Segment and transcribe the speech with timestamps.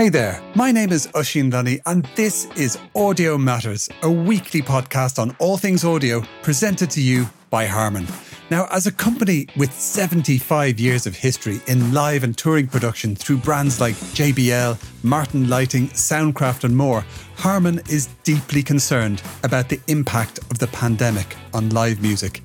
[0.00, 5.18] Hey there, my name is Oisín Lunny, and this is Audio Matters, a weekly podcast
[5.18, 8.06] on all things audio presented to you by Harman.
[8.50, 13.36] Now, as a company with 75 years of history in live and touring production through
[13.36, 17.04] brands like JBL, Martin Lighting, Soundcraft, and more,
[17.36, 22.40] Harman is deeply concerned about the impact of the pandemic on live music.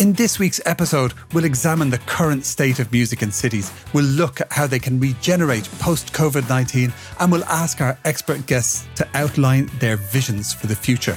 [0.00, 3.72] In this week's episode, we'll examine the current state of music in cities.
[3.92, 8.44] We'll look at how they can regenerate post COVID 19, and we'll ask our expert
[8.46, 11.16] guests to outline their visions for the future.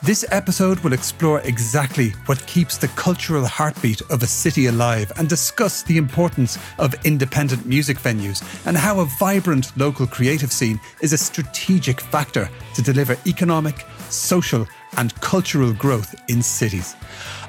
[0.00, 5.28] This episode will explore exactly what keeps the cultural heartbeat of a city alive and
[5.28, 11.12] discuss the importance of independent music venues and how a vibrant local creative scene is
[11.12, 16.94] a strategic factor to deliver economic, social, and cultural growth in cities.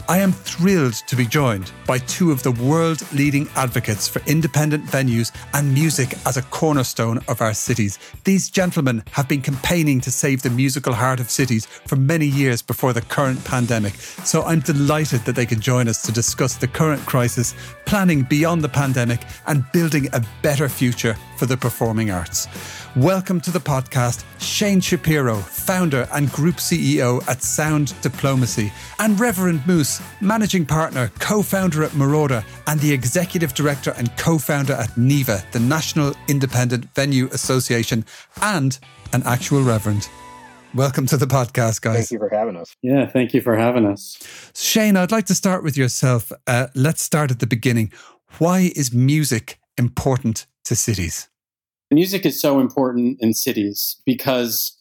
[0.10, 4.84] I am thrilled to be joined by two of the world leading advocates for independent
[4.86, 8.00] venues and music as a cornerstone of our cities.
[8.24, 12.64] These gentlemen have been campaigning to save the musical heart of cities for many years
[12.64, 13.94] before the current pandemic.
[14.26, 17.54] So I'm delighted that they can join us to discuss the current crisis,
[17.86, 22.48] planning beyond the pandemic, and building a better future for the performing arts.
[22.96, 29.62] Welcome to the podcast, Shain Shapiro, founder and group CEO at Sound Diplomacy, and Reverend
[29.68, 34.98] Moose, managing partner, co founder at Marauder, and the executive director and co founder at
[34.98, 38.04] NIVA, the National Independent Venue Association,
[38.42, 38.80] and
[39.14, 40.10] an actual Reverend.
[40.74, 42.10] Welcome to the podcast, guys.
[42.10, 42.76] Thank you for having us.
[42.82, 44.18] Yeah, thank you for having us.
[44.56, 46.32] Shain, I'd like to start with yourself.
[46.48, 47.94] Uh, let's start at the beginning.
[48.40, 51.30] Why is music important to cities?
[51.92, 54.78] Music is so important in cities because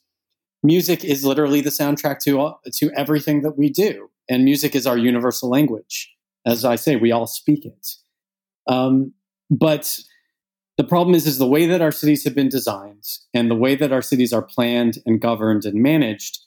[0.62, 4.86] music is literally the soundtrack to all, to everything that we do, and music is
[4.86, 6.14] our universal language.
[6.44, 7.94] As I say, we all speak it.
[8.66, 9.12] Um,
[9.50, 9.98] but
[10.76, 13.74] the problem is, is the way that our cities have been designed and the way
[13.74, 16.38] that our cities are planned and governed and managed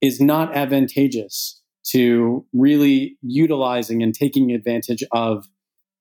[0.00, 5.48] is not advantageous to really utilizing and taking advantage of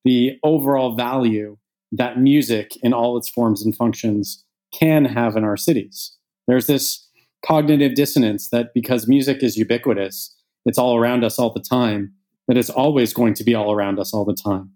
[0.05, 1.57] the overall value
[1.91, 6.15] that music in all its forms and functions can have in our cities.
[6.47, 7.07] There's this
[7.45, 10.35] cognitive dissonance that because music is ubiquitous,
[10.65, 12.13] it's all around us all the time,
[12.47, 14.71] that it's always going to be all around us all the time.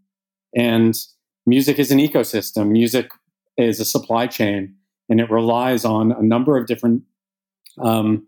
[0.56, 0.96] And
[1.46, 3.12] music is an ecosystem, music
[3.57, 4.75] is a supply chain,
[5.09, 7.03] and it relies on a number of different
[7.81, 8.28] um,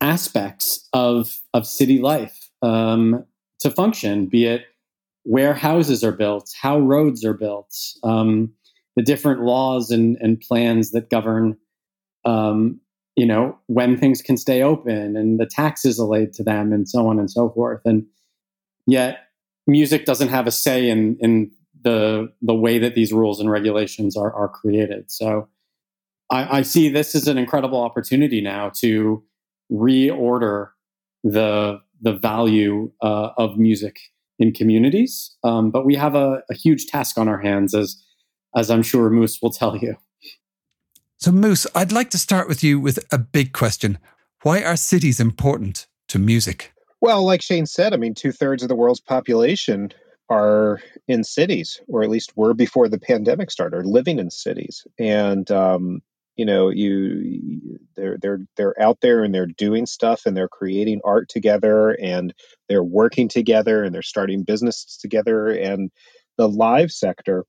[0.00, 3.24] aspects of, of city life um,
[3.60, 4.62] to function, be it
[5.24, 8.52] where houses are built, how roads are built, um,
[8.94, 11.56] the different laws and, and plans that govern,
[12.24, 12.80] um,
[13.16, 16.88] you know, when things can stay open and the taxes are laid to them and
[16.88, 17.80] so on and so forth.
[17.84, 18.06] And
[18.86, 19.28] yet
[19.66, 21.50] music doesn't have a say in, in
[21.82, 25.10] the, the way that these rules and regulations are, are created.
[25.10, 25.48] So
[26.30, 29.24] I, I see this as an incredible opportunity now to
[29.72, 30.68] reorder
[31.22, 33.98] the, the value uh, of music
[34.38, 35.36] in communities.
[35.44, 38.02] Um, but we have a, a, huge task on our hands, as
[38.56, 39.96] as I'm sure Moose will tell you.
[41.18, 43.98] So, Moose, I'd like to start with you with a big question:
[44.42, 46.72] Why are cities important to music?
[47.00, 49.92] Well, like Shain said, I mean, two thirds of the world's population
[50.30, 55.50] are in cities, or at least were before the pandemic started, living in cities, and
[55.50, 56.00] um,
[56.36, 61.00] you know you they're they're they're out there and they're doing stuff and they're creating
[61.04, 62.34] art together and
[62.68, 65.48] they're working together and they're starting businesses together.
[65.50, 65.90] And
[66.36, 67.44] the live sector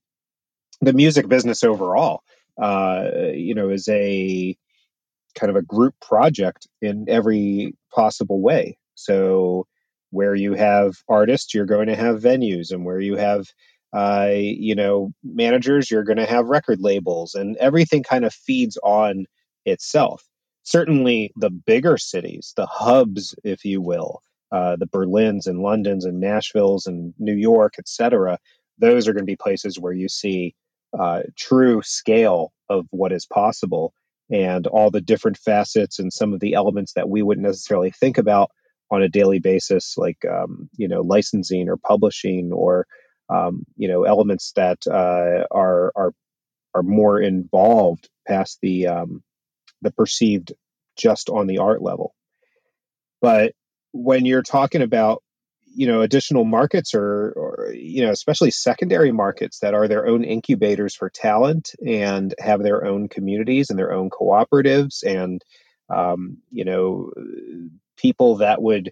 [0.80, 2.22] the music business overall
[2.60, 4.56] uh, you know is a
[5.34, 8.78] kind of a group project in every possible way.
[8.94, 9.66] So
[10.10, 13.46] where you have artists you're going to have venues and where you have
[13.92, 18.78] uh, you know, managers, you're going to have record labels, and everything kind of feeds
[18.82, 19.26] on
[19.64, 20.22] itself.
[20.64, 24.20] Certainly, the bigger cities, the hubs, if you will,
[24.52, 28.38] uh, the Berlins and Londons and Nashvilles and New York, etc.
[28.78, 30.54] Those are going to be places where you see
[30.98, 33.92] uh, true scale of what is possible
[34.30, 38.18] and all the different facets and some of the elements that we wouldn't necessarily think
[38.18, 38.50] about
[38.90, 42.86] on a daily basis, like um, you know licensing or publishing or
[43.28, 46.12] um, you know elements that uh, are are
[46.74, 49.22] are more involved past the um,
[49.82, 50.52] the perceived
[50.96, 52.14] just on the art level.
[53.20, 53.52] But
[53.92, 55.22] when you're talking about
[55.76, 60.24] you know additional markets or, or you know especially secondary markets that are their own
[60.24, 65.42] incubators for talent and have their own communities and their own cooperatives and
[65.90, 67.12] um, you know
[67.96, 68.90] people that would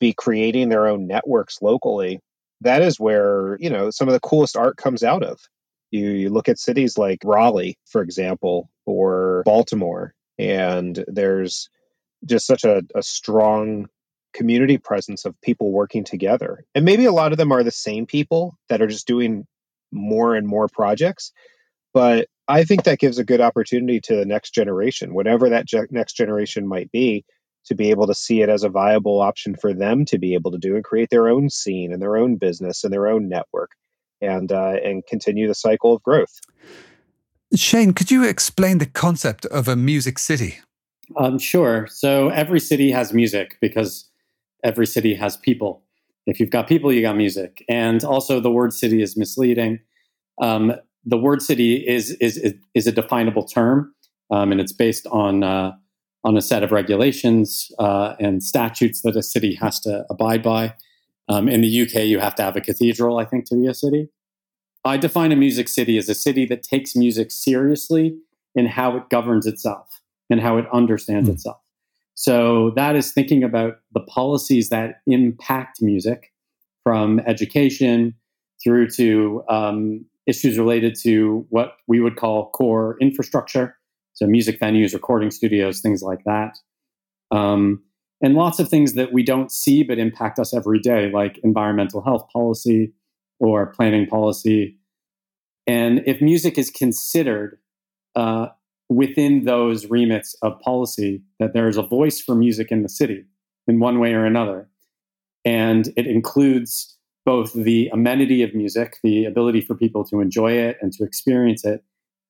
[0.00, 2.20] be creating their own networks locally
[2.62, 5.38] that is where you know some of the coolest art comes out of
[5.90, 11.68] You, you look at cities like Raleigh, for example, or Baltimore, and there's
[12.24, 13.88] just such a, a strong
[14.34, 16.64] community presence of people working together.
[16.74, 19.46] And maybe a lot of them are the same people that are just doing
[19.92, 21.32] more and more projects.
[21.92, 25.90] But I think that gives a good opportunity to the next generation, whatever that ge-
[25.90, 27.24] next generation might be,
[27.66, 30.50] to be able to see it as a viable option for them to be able
[30.50, 33.70] to do and create their own scene and their own business and their own network
[34.20, 36.40] and uh, and continue the cycle of growth.
[37.54, 40.60] Shain, could you explain the concept of a music city?
[41.16, 41.86] Um, sure.
[41.90, 44.08] So every city has music because
[44.64, 45.82] every city has people.
[46.26, 47.64] If you've got people, you got music.
[47.68, 49.80] And also, the word city is misleading.
[50.40, 50.72] Um,
[51.04, 53.92] the word city is is is a definable term,
[54.30, 55.72] um, and it's based on uh,
[56.24, 60.74] on a set of regulations uh, and statutes that a city has to abide by.
[61.28, 63.74] Um, in the UK, you have to have a cathedral, I think, to be a
[63.74, 64.08] city.
[64.84, 68.16] I define a music city as a city that takes music seriously
[68.54, 71.34] in how it governs itself and how it understands mm.
[71.34, 71.58] itself.
[72.14, 76.32] So that is thinking about the policies that impact music
[76.84, 78.14] from education
[78.62, 83.76] through to um, issues related to what we would call core infrastructure.
[84.14, 86.58] So music venues, recording studios, things like that.
[87.30, 87.82] Um,
[88.22, 92.02] and lots of things that we don't see but impact us every day, like environmental
[92.02, 92.92] health policy
[93.40, 94.78] or planning policy.
[95.66, 97.58] And if music is considered
[98.14, 98.48] uh,
[98.88, 103.24] within those remits of policy, that there is a voice for music in the city
[103.66, 104.68] in one way or another,
[105.44, 110.76] and it includes both the amenity of music, the ability for people to enjoy it
[110.80, 111.84] and to experience it,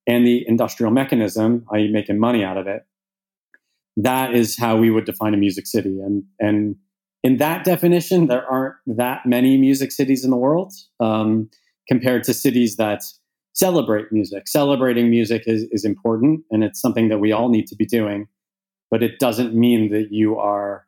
[0.06, 2.82] and the industrial mechanism, i.e., making money out of it,
[3.96, 6.00] that is how we would define a music city.
[6.00, 6.76] And and
[7.22, 11.48] in that definition, there aren't that many music cities in the world um,
[11.88, 13.02] compared to cities that
[13.52, 14.48] celebrate music.
[14.48, 18.26] Celebrating music is, is important, and it's something that we all need to be doing.
[18.90, 20.86] But it doesn't mean that you are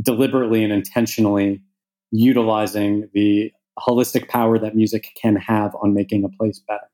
[0.00, 1.62] deliberately and intentionally
[2.10, 6.89] utilizing the holistic power that music can have on making a place better.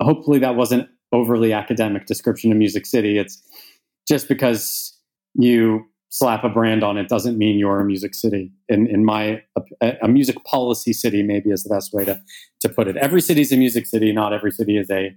[0.00, 3.18] Hopefully, that wasn't overly academic description of Music City.
[3.18, 3.42] It's
[4.08, 4.96] just because
[5.34, 8.52] you slap a brand on it doesn't mean you're a music city.
[8.68, 9.42] In in my
[9.80, 12.20] a, a, music policy city maybe is the best way to
[12.60, 12.96] to put it.
[12.96, 14.12] Every city is a music city.
[14.12, 15.14] Not every city is a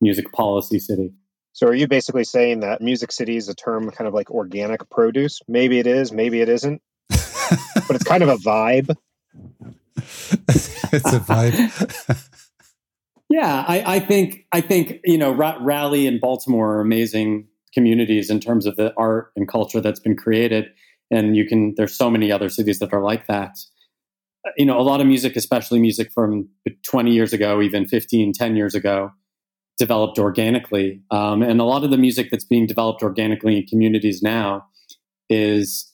[0.00, 1.12] music policy city.
[1.52, 4.88] So are you basically saying that music city is a term kind of like organic
[4.90, 5.40] produce?
[5.48, 6.82] Maybe it is, maybe it isn't.
[7.08, 8.94] but it's kind of a vibe.
[9.96, 12.32] it's a vibe.
[13.36, 18.40] yeah, I, I, think I think you know Raleigh and Baltimore are amazing communities in
[18.40, 20.68] terms of the art and culture that's been created.
[21.10, 23.58] And you can, there's so many other cities that are like that.
[24.56, 26.48] You know, a lot of music, especially music from
[26.88, 29.10] 20 years ago, even 15, 10 years ago,
[29.76, 31.02] developed organically.
[31.10, 34.66] Um, and a lot of the music that's being developed organically in communities now
[35.28, 35.92] is,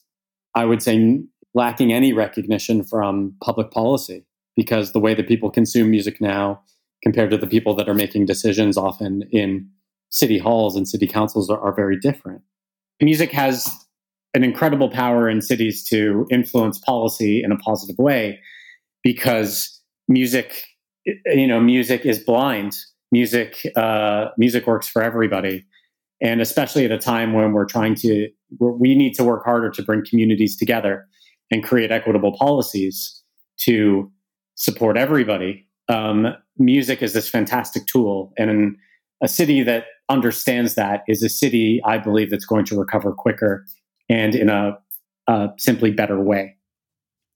[0.54, 1.18] I would say,
[1.54, 6.62] lacking any recognition from public policy because the way that people consume music now
[7.02, 9.68] compared to the people that are making decisions often in
[10.10, 12.42] city halls and city councils are, are very different.
[13.00, 13.74] Music has
[14.34, 18.40] an incredible power in cities to influence policy in a positive way
[19.02, 20.64] because music
[21.26, 22.76] you know music is blind
[23.10, 25.64] music uh, music works for everybody
[26.20, 28.28] and especially at a time when we're trying to
[28.58, 31.06] we need to work harder to bring communities together
[31.50, 33.22] and create equitable policies
[33.58, 34.10] to
[34.54, 38.76] support everybody um, music is this fantastic tool and
[39.22, 43.64] a city that understands that is a city I believe that's going to recover quicker
[44.08, 44.78] and in a,
[45.28, 46.56] a simply better way.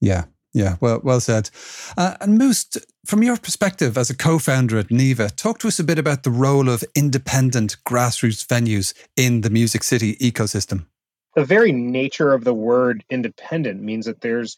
[0.00, 1.50] Yeah, yeah, well, well said.
[1.96, 2.66] Uh, and Moose,
[3.06, 6.30] from your perspective as a co-founder at NIVA, talk to us a bit about the
[6.30, 10.86] role of independent grassroots venues in the Music City ecosystem.
[11.34, 14.56] The very nature of the word independent means that there's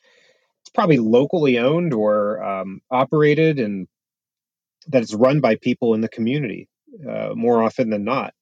[0.69, 3.89] it's probably locally owned or um, operated, and
[4.89, 6.69] that it's run by people in the community
[7.09, 8.35] uh, more often than not.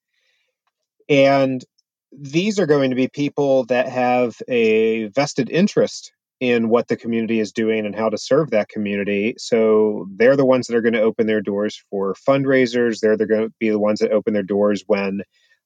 [1.08, 1.64] And
[2.10, 7.38] these are going to be people that have a vested interest in what the community
[7.38, 9.36] is doing and how to serve that community.
[9.38, 12.98] So they're the ones that are going to open their doors for fundraisers.
[12.98, 15.22] They're, they're going to be the ones that open their doors when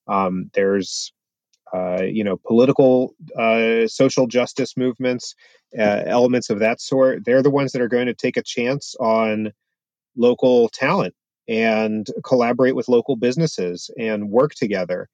[0.07, 1.13] um, there's
[1.73, 5.35] uh, you know political uh, social justice movements
[5.79, 8.95] uh, elements of that sort they're the ones that are going to take a chance
[8.99, 9.53] on
[10.17, 11.15] local talent
[11.49, 15.09] and collaborate with local businesses and work together.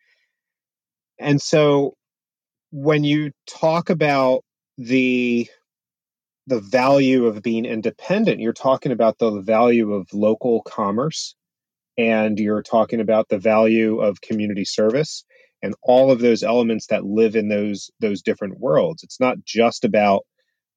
[1.18, 1.94] And so
[2.70, 4.44] when you talk about
[4.76, 5.48] the
[6.48, 11.34] the value of being independent, you're talking about the value of local commerce
[11.98, 15.24] and you're talking about the value of community service
[15.62, 19.02] and all of those elements that live in those those different worlds.
[19.02, 20.24] It's not just about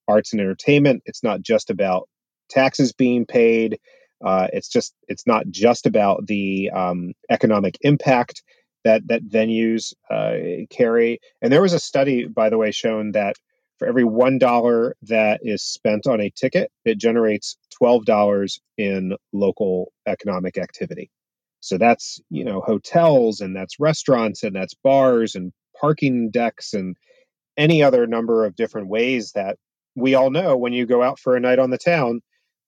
[0.08, 1.04] arts and entertainment.
[1.06, 2.10] It's not just about
[2.50, 3.80] taxes being paid.
[4.24, 8.44] Uh, it's just it's not just about the um, economic impact
[8.84, 11.20] that that venues uh, carry.
[11.42, 13.36] And there was a study, by the way, shown that
[13.78, 19.16] for every one dollar that is spent on a ticket, it generates twelve dollars in
[19.32, 21.10] local economic activity.
[21.62, 26.96] So that's you know hotels and that's restaurants and that's bars and parking decks and
[27.58, 29.58] any other number of different ways that
[29.96, 32.22] we all know when you go out for a night on the town,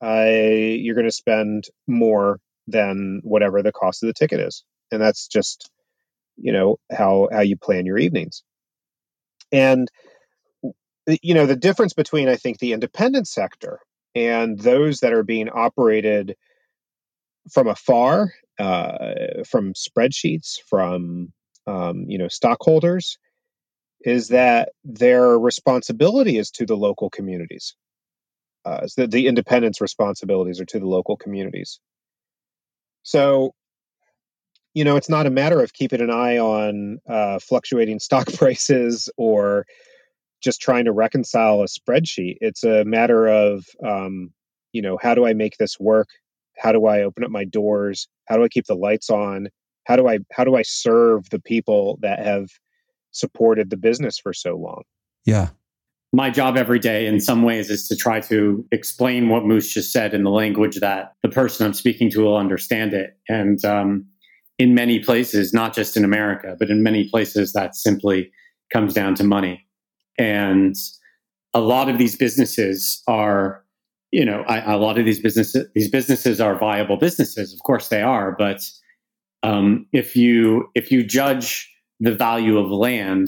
[0.03, 5.01] uh, you're going to spend more than whatever the cost of the ticket is, and
[5.01, 5.69] that's just
[6.37, 8.43] you know how how you plan your evenings.
[9.51, 9.87] And
[11.21, 13.79] you know the difference between I think the independent sector
[14.15, 16.35] and those that are being operated
[17.51, 21.33] from afar, uh, from spreadsheets, from
[21.67, 23.17] um, you know stockholders,
[24.01, 27.75] is that their responsibility is to the local communities.
[28.63, 31.79] Uh, so the independence responsibilities are to the local communities.
[33.03, 33.53] So,
[34.73, 39.09] you know, it's not a matter of keeping an eye on uh, fluctuating stock prices
[39.17, 39.65] or
[40.43, 42.37] just trying to reconcile a spreadsheet.
[42.41, 44.31] It's a matter of, um,
[44.71, 46.09] you know, how do I make this work?
[46.61, 48.07] How do I open up my doors?
[48.27, 49.47] How do I keep the lights on?
[49.87, 52.49] How do I how do I serve the people that have
[53.11, 54.83] supported the business for so long?
[55.25, 55.49] Yeah.
[56.13, 59.91] My job every day, in some ways, is to try to explain what Moose just
[59.91, 63.17] said in the language that the person I'm speaking to will understand it.
[63.29, 64.05] And um,
[64.59, 68.29] in many places, not just in America, but in many places, that simply
[68.71, 69.65] comes down to money.
[70.19, 70.75] And
[71.53, 73.63] a lot of these businesses are,
[74.11, 77.53] you know, I, a lot of these businesses, these businesses are viable businesses.
[77.53, 78.35] Of course, they are.
[78.37, 78.61] But
[79.43, 83.27] um, if you if you judge the value of land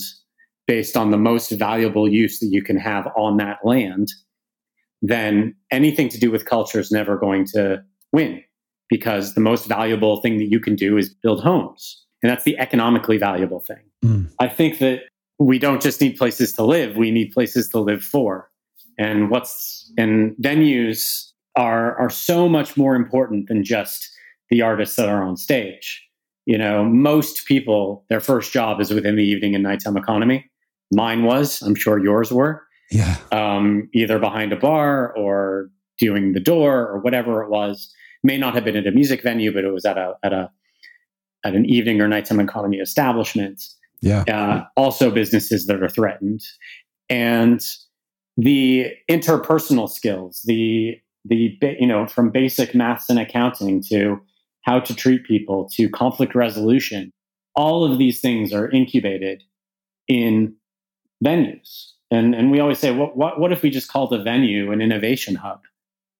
[0.67, 4.09] based on the most valuable use that you can have on that land,
[5.01, 8.41] then anything to do with culture is never going to win
[8.89, 12.03] because the most valuable thing that you can do is build homes.
[12.21, 13.83] And that's the economically valuable thing.
[14.03, 14.31] Mm.
[14.39, 15.01] I think that
[15.39, 18.49] we don't just need places to live, we need places to live for.
[18.97, 24.09] And what's and venues are are so much more important than just
[24.49, 26.01] the artists that are on stage.
[26.45, 30.49] You know, most people their first job is within the evening and nighttime economy.
[30.91, 32.63] Mine was, I'm sure yours were.
[32.91, 33.15] Yeah.
[33.31, 37.91] Um, either behind a bar or doing the door or whatever it was.
[38.23, 40.51] May not have been at a music venue, but it was at a at a
[41.45, 43.61] at an evening or nighttime economy establishment
[44.03, 44.23] yeah.
[44.27, 46.41] Uh, also, businesses that are threatened,
[47.09, 47.61] and
[48.37, 54.21] the interpersonal skills, the the you know from basic maths and accounting to
[54.61, 57.11] how to treat people to conflict resolution,
[57.55, 59.43] all of these things are incubated
[60.07, 60.55] in
[61.23, 61.91] venues.
[62.11, 64.81] And and we always say, what what what if we just called a venue an
[64.81, 65.61] innovation hub,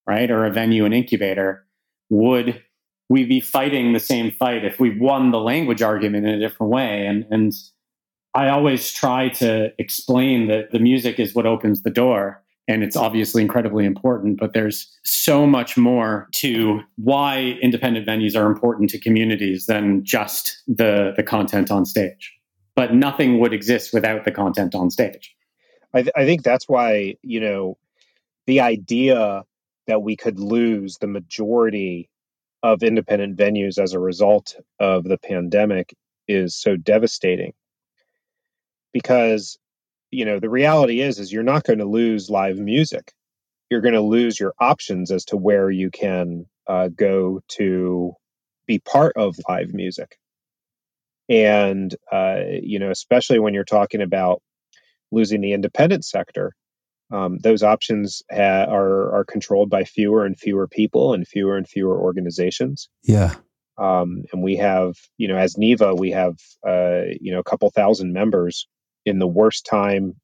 [0.08, 1.66] right, or a venue an incubator?
[2.10, 2.62] Would
[3.10, 6.72] we be fighting the same fight if we won the language argument in a different
[6.72, 7.06] way?
[7.08, 7.54] And and
[8.36, 12.42] I always try to explain that the music is what opens the door.
[12.68, 18.48] And it's obviously incredibly important, but there's so much more to why independent venues are
[18.48, 22.34] important to communities than just the, the content on stage.
[22.74, 25.36] But nothing would exist without the content on stage.
[25.94, 27.78] I, th- I think that's why, you know,
[28.48, 29.44] the idea
[29.88, 32.10] that we could lose the majority
[32.64, 35.94] of independent venues as a result of the pandemic
[36.30, 37.54] is so devastating
[38.94, 39.58] because
[40.12, 43.12] you know the reality is is you're not going to lose live music.
[43.70, 48.14] You're going to lose your options as to where you can uh, go to
[48.68, 50.18] be part of live music.
[51.30, 54.42] And uh, you know especially when you're talking about
[55.12, 56.54] losing the independent sector
[57.14, 61.68] um, those options ha- are are controlled by fewer and fewer people and fewer and
[61.68, 62.90] fewer organizations.
[63.04, 63.36] Yeah.
[63.78, 66.36] Um, and we have you know as NIVA we have
[66.68, 68.68] uh, you know a couple thousand members
[69.06, 70.16] in the worst time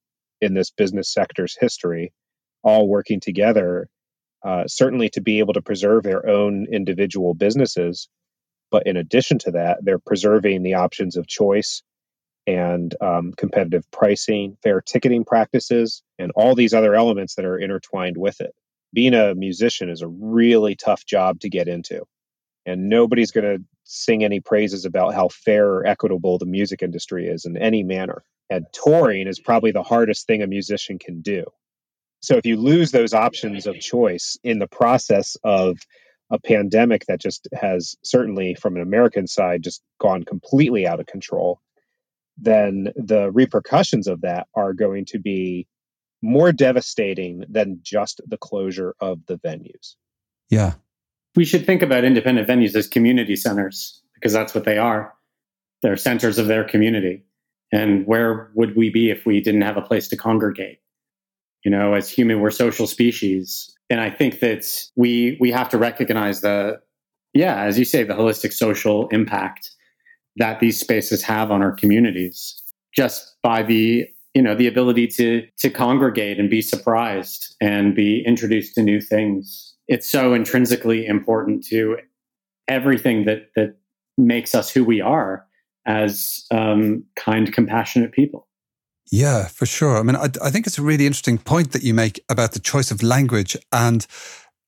[0.41, 2.13] in this business sector's history,
[2.63, 3.89] all working together,
[4.43, 8.07] uh, certainly to be able to preserve their own individual businesses.
[8.71, 11.81] But in addition to that, they're preserving the options of choice
[12.47, 18.17] and um, competitive pricing, fair ticketing practices, and all these other elements that are intertwined
[18.17, 18.53] with it.
[18.93, 22.05] Being a musician is a really tough job to get into.
[22.65, 27.27] And nobody's going to sing any praises about how fair or equitable the music industry
[27.27, 28.23] is in any manner.
[28.49, 31.45] And touring is probably the hardest thing a musician can do.
[32.21, 35.77] So if you lose those options of choice in the process of
[36.31, 41.05] a pandemic that just has certainly from an American side just gone completely out of
[41.05, 41.61] control,
[42.37, 45.67] then the repercussions of that are going to be
[46.21, 49.95] more devastating than just the closure of the venues.
[50.49, 50.73] Yeah.
[51.35, 55.13] We should think about independent venues as community centers because that's what they are.
[55.81, 57.23] They're centers of their community.
[57.71, 60.79] And where would we be if we didn't have a place to congregate?
[61.63, 63.75] You know, as human, we're social species.
[63.89, 66.79] And I think that we we have to recognize the
[67.33, 69.69] yeah, as you say, the holistic social impact
[70.37, 72.61] that these spaces have on our communities
[72.93, 78.23] just by the you know the ability to to congregate and be surprised and be
[78.25, 81.97] introduced to new things it's so intrinsically important to
[82.67, 83.75] everything that that
[84.17, 85.45] makes us who we are
[85.85, 88.47] as um, kind compassionate people
[89.11, 91.93] yeah for sure i mean I, I think it's a really interesting point that you
[91.93, 94.05] make about the choice of language and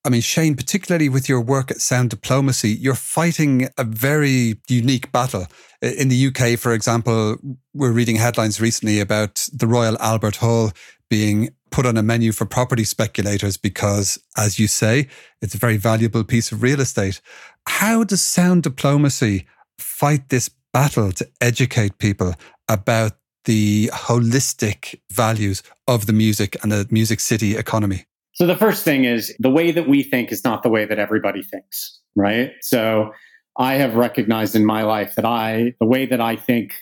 [0.04, 5.12] I mean, Shain, particularly with your work at Sound Diplomacy, you're fighting a very unique
[5.12, 5.46] battle.
[5.80, 7.36] In the UK, for example,
[7.72, 10.72] we're reading headlines recently about the Royal Albert Hall
[11.08, 15.08] being put on a menu for property speculators because, as you say,
[15.40, 17.20] it's a very valuable piece of real estate.
[17.68, 19.46] How does Sound Diplomacy
[19.78, 22.34] fight this battle to educate people
[22.68, 23.12] about
[23.44, 28.04] the holistic values of the music and the music city economy?
[28.34, 30.98] So the first thing is the way that we think is not the way that
[30.98, 32.52] everybody thinks, right?
[32.62, 33.12] So
[33.58, 36.74] I have recognized in my life that I, the way that I think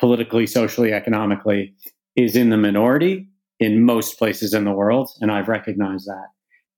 [0.00, 1.74] politically, socially, economically
[2.16, 3.28] is in the minority
[3.60, 5.10] in most places in the world.
[5.20, 6.26] And I've recognized that.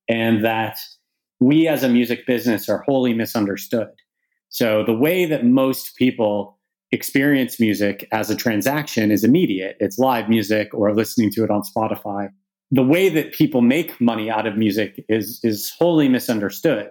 [0.09, 0.79] And that
[1.39, 3.89] we as a music business are wholly misunderstood.
[4.51, 6.59] So the way that most people
[6.93, 9.77] experience music as a transaction is immediate.
[9.81, 12.29] It's live music or listening to it on Spotify
[12.71, 16.91] the way that people make money out of music is is wholly misunderstood.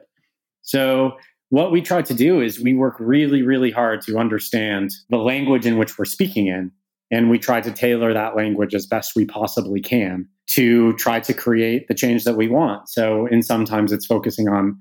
[0.62, 1.14] So
[1.50, 5.66] what we try to do is we work really really hard to understand the language
[5.66, 6.72] in which we're speaking in
[7.12, 11.34] and we try to tailor that language as best we possibly can to try to
[11.34, 12.88] create the change that we want.
[12.90, 14.78] So in sometimes it's focusing on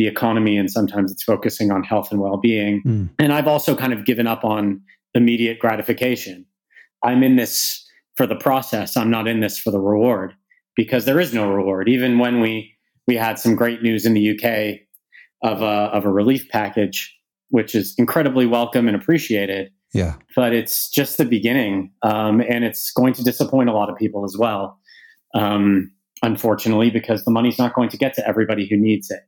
[0.00, 2.82] the economy and sometimes it's focusing on health and well-being.
[2.86, 3.10] Mm.
[3.18, 4.80] And I've also kind of given up on
[5.12, 6.46] immediate gratification.
[7.04, 7.86] I'm in this
[8.16, 8.96] for the process.
[8.96, 10.32] I'm not in this for the reward
[10.74, 11.86] because there is no reward.
[11.86, 12.74] Even when we
[13.06, 14.80] we had some great news in the UK
[15.42, 17.14] of a of a relief package,
[17.50, 19.70] which is incredibly welcome and appreciated.
[19.92, 23.96] Yeah, but it's just the beginning, um, and it's going to disappoint a lot of
[23.96, 24.78] people as well.
[25.34, 29.20] Um, unfortunately, because the money's not going to get to everybody who needs it.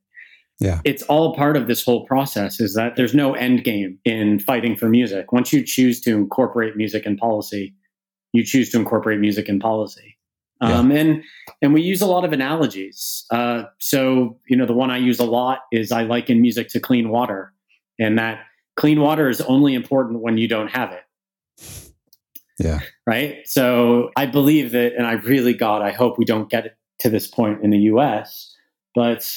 [0.60, 0.80] Yeah.
[0.84, 4.76] It's all part of this whole process is that there's no end game in fighting
[4.76, 5.32] for music.
[5.32, 7.74] Once you choose to incorporate music in policy,
[8.32, 10.16] you choose to incorporate music in policy.
[10.60, 11.24] Um, and
[11.60, 13.24] and we use a lot of analogies.
[13.32, 16.80] Uh, so you know, the one I use a lot is I liken music to
[16.80, 17.52] clean water,
[17.98, 18.44] and that
[18.76, 21.02] clean water is only important when you don't have it.
[22.60, 22.78] Yeah.
[23.08, 23.40] Right.
[23.44, 27.26] So I believe that, and I really, God, I hope we don't get to this
[27.26, 28.54] point in the U.S.
[28.94, 29.28] But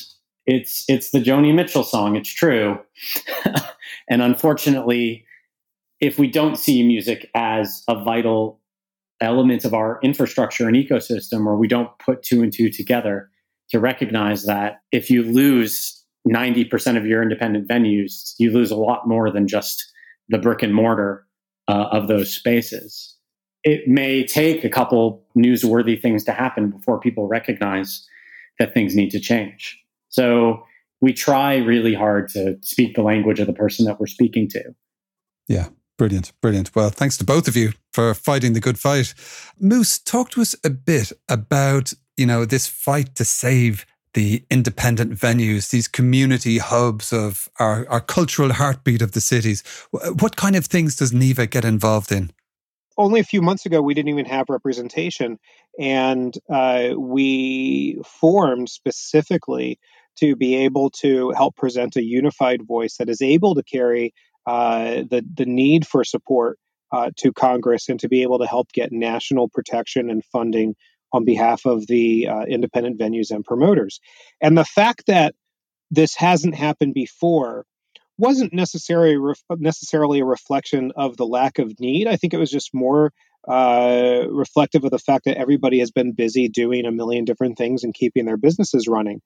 [0.45, 2.15] it's it's the Joni Mitchell song.
[2.15, 2.79] It's true,
[4.09, 5.25] and unfortunately,
[5.99, 8.59] if we don't see music as a vital
[9.21, 13.29] element of our infrastructure and ecosystem where we don't put two and two together
[13.69, 19.07] to recognize that if you lose 90% of your independent venues, you lose a lot
[19.07, 19.83] more than just
[20.29, 21.25] the brick and mortar
[21.67, 23.15] uh, of those spaces.
[23.63, 28.07] It may take a couple newsworthy things to happen before people recognize
[28.59, 29.79] that things need to change.
[30.15, 30.63] So
[31.01, 34.63] we try really hard to speak the language of the person that we're speaking to.
[35.47, 35.67] Yeah.
[35.97, 36.75] Brilliant, brilliant.
[36.75, 39.13] Well, thanks to both of you for fighting the good fight.
[39.59, 45.13] Moose, talk to us a bit about, you know, this fight to save the independent
[45.13, 49.63] venues, these community hubs of our, our cultural heartbeat of the cities.
[49.91, 52.31] What kind of things does NIVA get involved in?
[52.97, 55.37] Only a few months ago, we didn't even have representation,
[55.79, 59.79] and uh, we formed specifically
[60.17, 64.13] to be able to help present a unified voice that is able to carry
[64.45, 66.59] uh, the the need for support
[66.91, 70.75] uh, to Congress and to be able to help get national protection and funding
[71.11, 73.99] on behalf of the uh, independent venues and promoters.
[74.41, 75.33] And the fact that
[75.91, 77.65] this hasn't happened before
[78.17, 79.17] wasn't necessarily
[79.57, 82.07] necessarily a reflection of the lack of need.
[82.07, 83.11] I think it was just more
[83.47, 87.83] uh, reflective of the fact that everybody has been busy doing a million different things
[87.83, 89.21] and keeping their businesses running.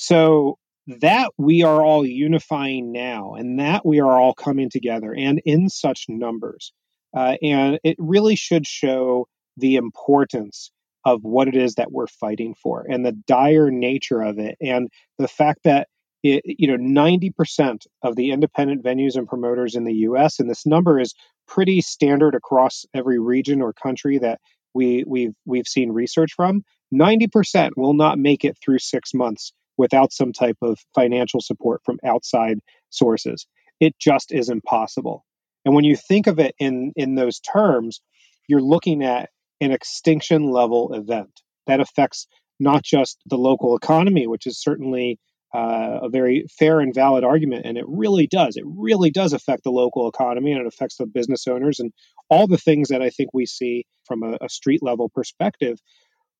[0.00, 5.42] So that we are all unifying now and that we are all coming together and
[5.44, 6.72] in such numbers.
[7.12, 10.70] Uh, and it really should show the importance
[11.04, 14.88] of what it is that we're fighting for and the dire nature of it and
[15.18, 15.88] the fact that
[16.22, 20.64] it, you know, 90% of the independent venues and promoters in the US, and this
[20.64, 21.12] number is
[21.48, 24.38] pretty standard across every region or country that
[24.74, 26.62] we, we've, we've seen research from,
[26.94, 31.98] 90% will not make it through six months without some type of financial support from
[32.04, 32.58] outside
[32.90, 33.46] sources.
[33.80, 35.24] It just is impossible.
[35.64, 38.00] And when you think of it in, in those terms,
[38.48, 42.26] you're looking at an extinction level event that affects
[42.60, 45.18] not just the local economy, which is certainly
[45.54, 48.56] uh, a very fair and valid argument, and it really does.
[48.56, 51.92] It really does affect the local economy, and it affects the business owners and
[52.28, 55.78] all the things that I think we see from a, a street level perspective.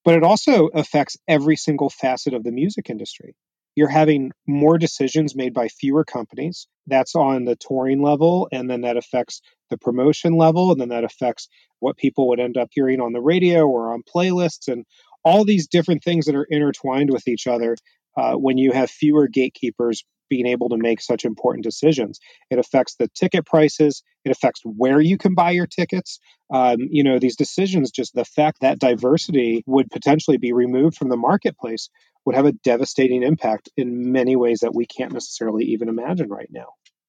[0.04, 3.34] But it also affects every single facet of the music industry.
[3.74, 6.66] You're having more decisions made by fewer companies.
[6.87, 11.04] That's on the touring level, and then that affects the promotion level, and then that
[11.04, 14.84] affects what people would end up hearing on the radio or on playlists, and
[15.24, 17.76] all these different things that are intertwined with each other
[18.16, 22.20] uh, when you have fewer gatekeepers being able to make such important decisions.
[22.50, 24.02] It affects the ticket prices.
[24.24, 26.18] It affects where you can buy your tickets.
[26.52, 31.08] Um, you know, these decisions, just the fact that diversity would potentially be removed from
[31.08, 31.88] the marketplace
[32.24, 36.48] would have a devastating impact in many ways that we can't necessarily even imagine right
[36.50, 36.66] now.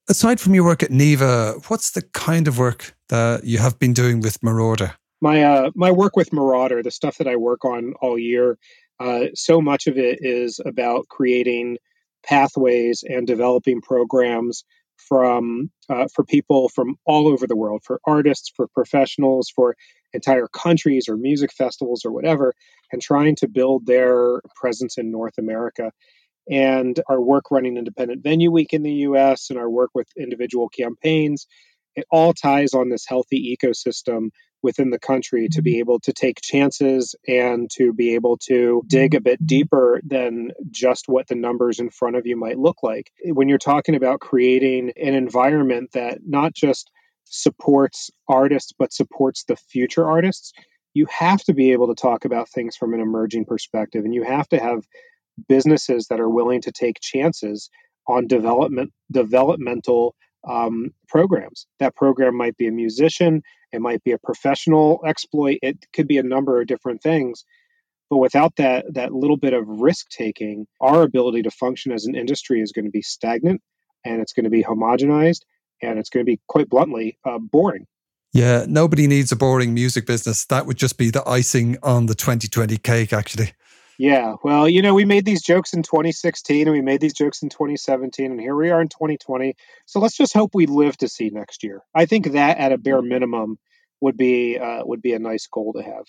[0.10, 3.93] Aside from your work at NIVA, what's the kind of work that you have been
[3.93, 4.95] doing with Marauder?
[5.21, 8.58] My uh, my work with Marauder, the stuff that I work on all year,
[8.99, 11.77] uh, so much of it is about creating
[12.23, 14.63] pathways and developing programs
[14.97, 19.75] from uh, for people from all over the world, for artists, for professionals, for
[20.13, 22.53] entire countries or music festivals or whatever,
[22.91, 25.91] and trying to build their presence in North America.
[26.49, 30.67] And our work running Independent Venue Week in the US and our work with individual
[30.69, 31.47] campaigns,
[31.95, 34.29] it all ties on this healthy ecosystem
[34.62, 39.15] within the country to be able to take chances and to be able to dig
[39.15, 43.12] a bit deeper than just what the numbers in front of you might look like.
[43.24, 46.91] When you're talking about creating an environment that not just
[47.26, 50.52] supports artists but supports the future artists,
[50.93, 54.24] you have to be able to talk about things from an emerging perspective and you
[54.24, 54.84] have to have
[55.48, 57.69] businesses that are willing to take chances
[58.08, 60.15] on development developmental
[60.48, 61.67] um, programs.
[61.80, 66.17] That program might be a musician, it might be a professional exploit, it could be
[66.17, 67.45] a number of different things.
[68.10, 72.15] But without that that little bit of risk taking, our ability to function as an
[72.15, 73.62] industry is going to be stagnant,
[74.03, 75.41] and it's going to be homogenized,
[75.82, 77.86] and it's going to be quite bluntly uh, boring.
[78.32, 80.45] Yeah, nobody needs a boring music business.
[80.45, 83.53] That would just be the icing on the 2020 cake, actually.
[84.00, 87.44] Yeah, well, you know, we made these jokes in 2016 and we made these jokes
[87.44, 89.56] in 2017 and here we are in 2020.
[89.88, 91.82] So let's just hope we live to see next year.
[91.94, 93.60] I think that at a bare minimum
[94.00, 96.06] would be uh, would be a nice goal to have.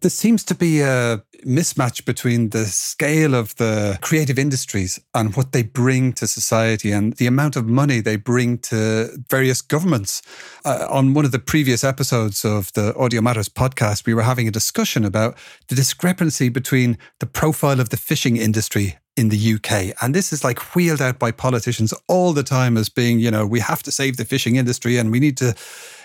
[0.00, 5.50] There seems to be a mismatch between the scale of the creative industries and what
[5.50, 10.22] they bring to society and the amount of money they bring to various governments.
[10.64, 14.46] Uh, on one of the previous episodes of the Audio Matters podcast, we were having
[14.46, 19.94] a discussion about the discrepancy between the profile of the fishing industry in the UK.
[20.00, 23.44] And this is like wheeled out by politicians all the time as being, you know,
[23.44, 25.54] we have to save the fishing industry and we need to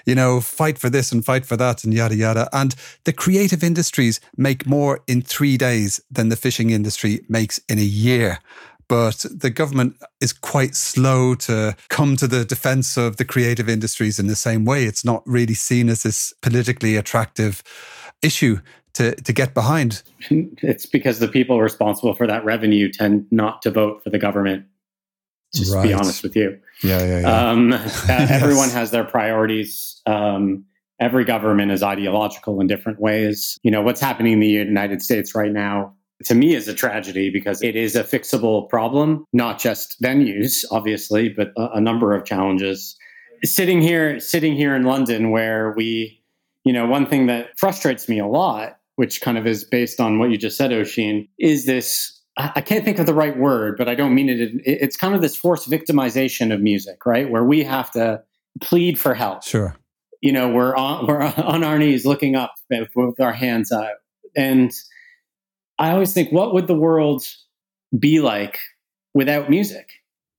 [0.05, 2.49] you know, fight for this and fight for that and yada, yada.
[2.51, 7.79] And the creative industries make more in three days than the fishing industry makes in
[7.79, 8.39] a year.
[8.89, 14.19] But the government is quite slow to come to the defense of the creative industries
[14.19, 14.83] in the same way.
[14.83, 17.63] It's not really seen as this politically attractive
[18.21, 18.59] issue
[18.93, 20.03] to, to get behind.
[20.29, 24.65] It's because the people responsible for that revenue tend not to vote for the government
[25.53, 25.83] just right.
[25.83, 26.59] be honest with you.
[26.83, 27.49] Yeah, yeah, yeah.
[27.49, 28.09] Um, yes.
[28.09, 30.01] Everyone has their priorities.
[30.05, 30.65] Um,
[30.99, 33.59] every government is ideological in different ways.
[33.63, 35.93] You know, what's happening in the United States right now,
[36.25, 41.29] to me, is a tragedy because it is a fixable problem, not just venues, obviously,
[41.29, 42.97] but a, a number of challenges.
[43.43, 46.21] Sitting here, sitting here in London, where we,
[46.63, 50.19] you know, one thing that frustrates me a lot, which kind of is based on
[50.19, 53.87] what you just said, Oisín, is this I can't think of the right word, but
[53.87, 54.61] I don't mean it.
[54.65, 57.29] It's kind of this forced victimization of music, right?
[57.29, 58.23] Where we have to
[58.59, 59.43] plead for help.
[59.43, 59.75] Sure.
[60.21, 62.55] You know, we're on, we're on our knees looking up
[62.95, 63.99] with our hands up.
[64.35, 64.71] And
[65.77, 67.23] I always think, what would the world
[67.97, 68.59] be like
[69.13, 69.91] without music,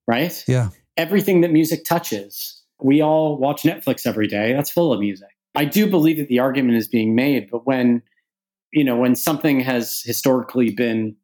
[0.09, 0.45] right?
[0.49, 0.71] Yeah.
[0.97, 4.53] Everything that music touches, we all watch Netflix every day.
[4.53, 5.29] That's full of music.
[5.55, 8.03] I do believe that the argument is being made, but when,
[8.75, 11.15] you know, when something has historically been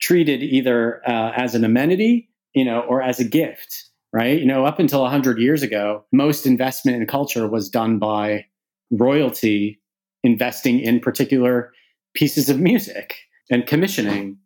[0.00, 4.40] treated either uh, as an amenity, you know, or as a gift, right?
[4.40, 8.46] You know, up until 100 years ago, most investment in culture was done by
[8.90, 9.78] royalty
[10.24, 11.70] investing in particular
[12.14, 13.16] pieces of music
[13.50, 14.38] and commissioning.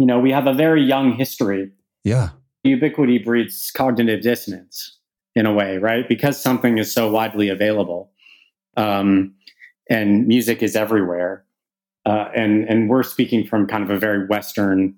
[0.00, 1.70] You know, we have a very young history
[2.02, 2.30] Yeah.
[2.64, 4.98] Ubiquity breeds cognitive dissonance
[5.36, 6.08] in a way, right?
[6.08, 8.10] Because something is so widely available,
[8.76, 9.34] um,
[9.88, 11.44] and music is everywhere,
[12.06, 14.94] uh, and and we're speaking from kind of a very Western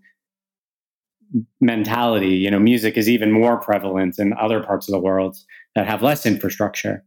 [1.61, 2.29] mentality.
[2.29, 5.37] You know, music is even more prevalent in other parts of the world
[5.75, 7.05] that have less infrastructure.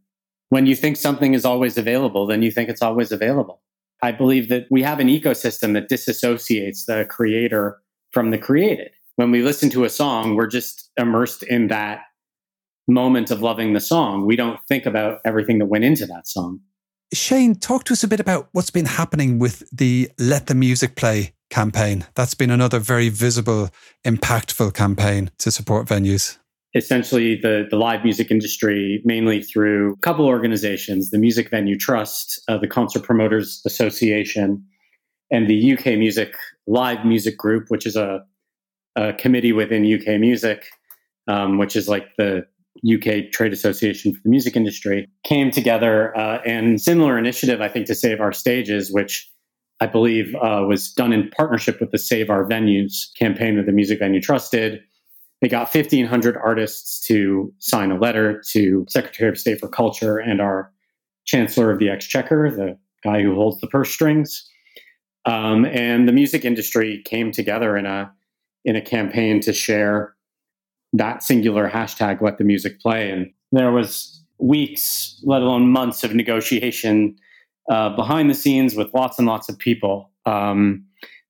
[0.50, 3.62] When you think something is always available, then you think it's always available.
[4.02, 7.78] I believe that we have an ecosystem that disassociates the creator
[8.12, 8.90] from the created.
[9.16, 12.02] When we listen to a song, we're just immersed in that
[12.86, 14.24] moment of loving the song.
[14.24, 16.60] We don't think about everything that went into that song.
[17.14, 20.94] Shain, talk to us a bit about what's been happening with the Let the Music
[20.94, 22.06] Play campaign.
[22.14, 23.70] That's been another very visible,
[24.04, 26.36] impactful campaign to support venues.
[26.74, 32.42] Essentially, the, the live music industry, mainly through a couple organizations the Music Venue Trust,
[32.46, 34.62] uh, the Concert Promoters Association,
[35.30, 36.34] and the UK Music
[36.66, 38.20] Live Music Group, which is a,
[38.96, 40.66] a committee within UK Music,
[41.26, 42.46] um, which is like the
[42.86, 47.86] UK Trade Association for the music industry, came together uh, and similar initiative, I think,
[47.86, 49.30] to Save Our Stages, which
[49.80, 53.72] I believe uh, was done in partnership with the Save Our Venues campaign that the
[53.72, 54.80] Music Venue Trust did.
[55.40, 60.40] They got 1,500 artists to sign a letter to Secretary of State for Culture and
[60.40, 60.72] our
[61.26, 64.48] Chancellor of the Exchequer, the guy who holds the purse strings.
[65.26, 68.12] Um, and the music industry came together in a
[68.64, 70.14] in a campaign to share
[70.92, 73.10] that singular hashtag let the music play.
[73.10, 77.16] And there was weeks let alone months of negotiation
[77.70, 80.84] uh, behind the scenes with lots and lots of people um,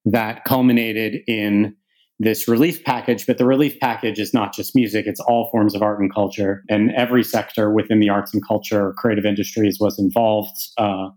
[0.04, 1.74] that culminated in
[2.20, 3.26] this relief package.
[3.26, 5.06] But the relief package is not just music.
[5.06, 6.62] It's all forms of art and culture.
[6.68, 11.10] And every sector within the arts and culture creative industries was involved uh,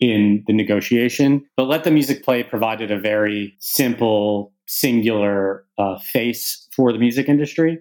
[0.00, 1.44] in the negotiation.
[1.56, 7.28] But let the music play provided a very simple singular uh, face for the music
[7.28, 7.78] industry.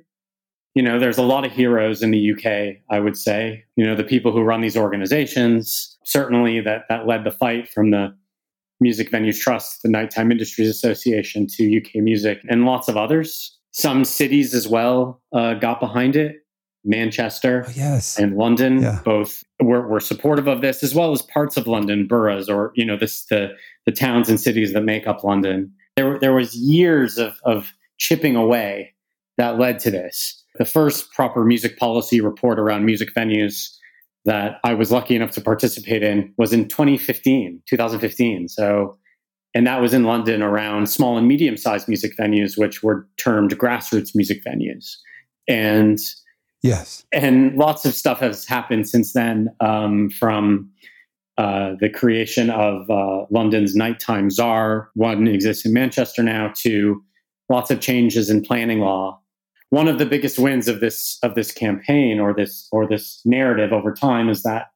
[0.74, 3.64] You know, there's a lot of heroes in the UK, I would say.
[3.78, 7.92] You know, the people who run these organizations, certainly that, that led the fight from
[7.92, 8.16] the
[8.82, 13.58] Music Venues Trust, the Nighttime Industries Association to UK Music, and lots of others.
[13.72, 16.38] Some cities as well uh, got behind it.
[16.88, 18.20] Manchester oh, yes.
[18.20, 19.00] and London yeah.
[19.04, 22.86] both were, were supportive of this, as well as parts of London boroughs, or you
[22.86, 23.56] know, this the
[23.88, 28.36] the towns and cities that make up London there, there was years of, of chipping
[28.36, 28.94] away
[29.38, 30.44] that led to this.
[30.56, 33.76] The first proper music policy report around music venues
[34.26, 38.50] that I was lucky enough to participate in was in 2015, 2015.
[38.50, 38.98] So,
[39.54, 43.58] and that was in London around small and medium sized music venues, which were termed
[43.58, 44.96] grassroots music venues.
[45.48, 46.00] And
[46.64, 50.72] yes, and lots of stuff has happened since then um, from
[51.38, 54.90] uh, the creation of uh, London's nighttime czar.
[54.96, 56.52] One exists in Manchester now.
[56.62, 57.04] To
[57.50, 59.20] lots of changes in planning law.
[59.70, 63.74] One of the biggest wins of this of this campaign or this or this narrative
[63.74, 64.68] over time is that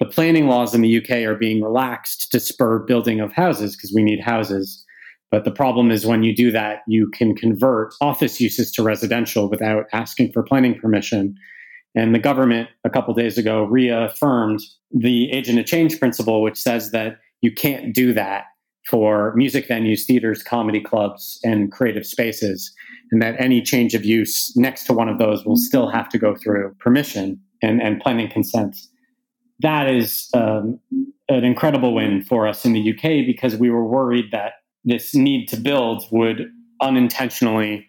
[0.00, 3.92] the planning laws in the UK are being relaxed to spur building of houses because
[3.94, 4.84] we need houses.
[5.30, 9.48] But the problem is when you do that, you can convert office uses to residential
[9.48, 11.34] without asking for planning permission.
[11.96, 16.90] And the government a couple days ago reaffirmed the agent of change principle, which says
[16.90, 18.44] that you can't do that
[18.88, 22.72] for music venues, theaters, comedy clubs, and creative spaces,
[23.10, 26.18] and that any change of use next to one of those will still have to
[26.18, 28.76] go through permission and, and planning consent.
[29.60, 30.78] That is um,
[31.28, 35.46] an incredible win for us in the UK because we were worried that this need
[35.46, 37.86] to build would unintentionally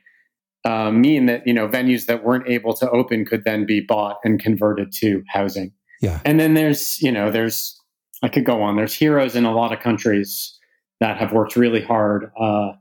[0.63, 4.17] uh, mean that you know venues that weren't able to open could then be bought
[4.23, 5.71] and converted to housing.
[6.01, 6.21] Yeah.
[6.25, 7.79] And then there's you know there's
[8.23, 8.75] I could go on.
[8.75, 10.54] There's heroes in a lot of countries
[10.99, 12.71] that have worked really hard uh,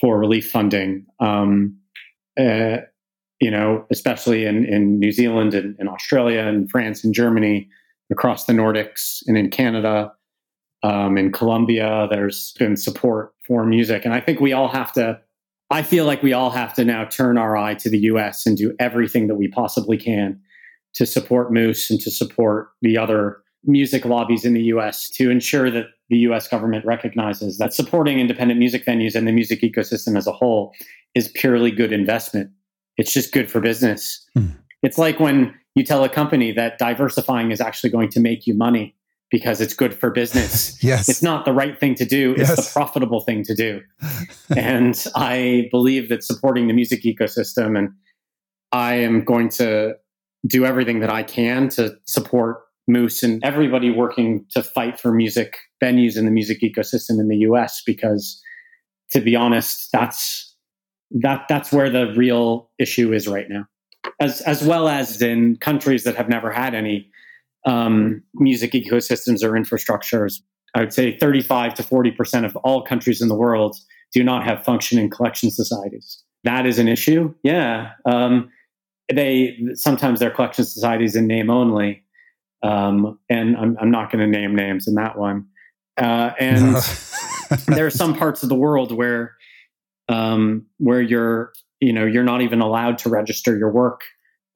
[0.00, 1.06] for relief funding.
[1.20, 1.78] Um,
[2.38, 2.78] uh,
[3.40, 7.68] you know, especially in, in New Zealand and, and Australia and France and Germany,
[8.10, 10.12] across the Nordics and in Canada,
[10.82, 14.04] um, in Colombia, there's been support for music.
[14.04, 15.20] And I think we all have to
[15.72, 18.58] I feel like we all have to now turn our eye to the US and
[18.58, 20.38] do everything that we possibly can
[20.92, 25.70] to support Moose and to support the other music lobbies in the US to ensure
[25.70, 30.26] that the US government recognizes that supporting independent music venues and the music ecosystem as
[30.26, 30.72] a whole
[31.14, 32.50] is purely good investment.
[32.96, 34.26] It's just good for business.
[34.36, 34.54] Mm.
[34.82, 38.54] It's like when you tell a company that diversifying is actually going to make you
[38.54, 38.94] money
[39.30, 40.76] because it's good for business.
[40.84, 41.08] yes.
[41.08, 42.66] It's not the right thing to do, it's yes.
[42.66, 43.80] the profitable thing to do.
[44.56, 47.90] and I believe that supporting the music ecosystem and
[48.72, 49.94] I am going to
[50.46, 55.56] do everything that I can to support Moose and everybody working to fight for music
[55.82, 58.42] venues in the music ecosystem in the US because
[59.12, 60.54] to be honest, that's
[61.10, 63.66] that that's where the real issue is right now,
[64.20, 67.10] as as well as in countries that have never had any
[67.66, 70.40] um, music ecosystems or infrastructures.
[70.74, 73.76] I would say 35 to 40 percent of all countries in the world
[74.12, 76.22] do not have functioning collection societies.
[76.44, 77.34] That is an issue.
[77.42, 78.50] Yeah, um,
[79.12, 82.01] they sometimes they're collection societies in name only,
[82.62, 85.46] um, and I'm, I'm not going to name names in that one.
[85.96, 86.76] Uh, and
[87.66, 89.34] there are some parts of the world where
[90.08, 94.02] um, where you're you know you're not even allowed to register your work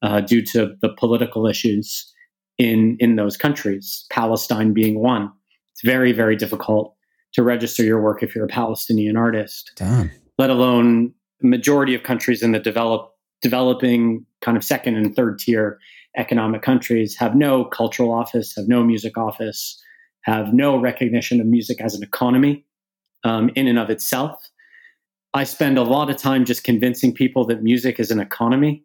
[0.01, 2.11] uh, due to the political issues
[2.57, 4.05] in in those countries.
[4.09, 5.31] Palestine being one.
[5.73, 6.95] It's very very difficult
[7.33, 9.71] to register your work if you're a Palestinian artist.
[9.75, 10.09] Damn.
[10.37, 15.79] Let alone majority of countries in the develop developing kind of second and third tier
[16.15, 19.81] economic countries have no cultural office, have no music office,
[20.21, 22.65] have no recognition of music as an economy
[23.23, 24.47] um, in and of itself.
[25.33, 28.83] I spend a lot of time just convincing people that music is an economy.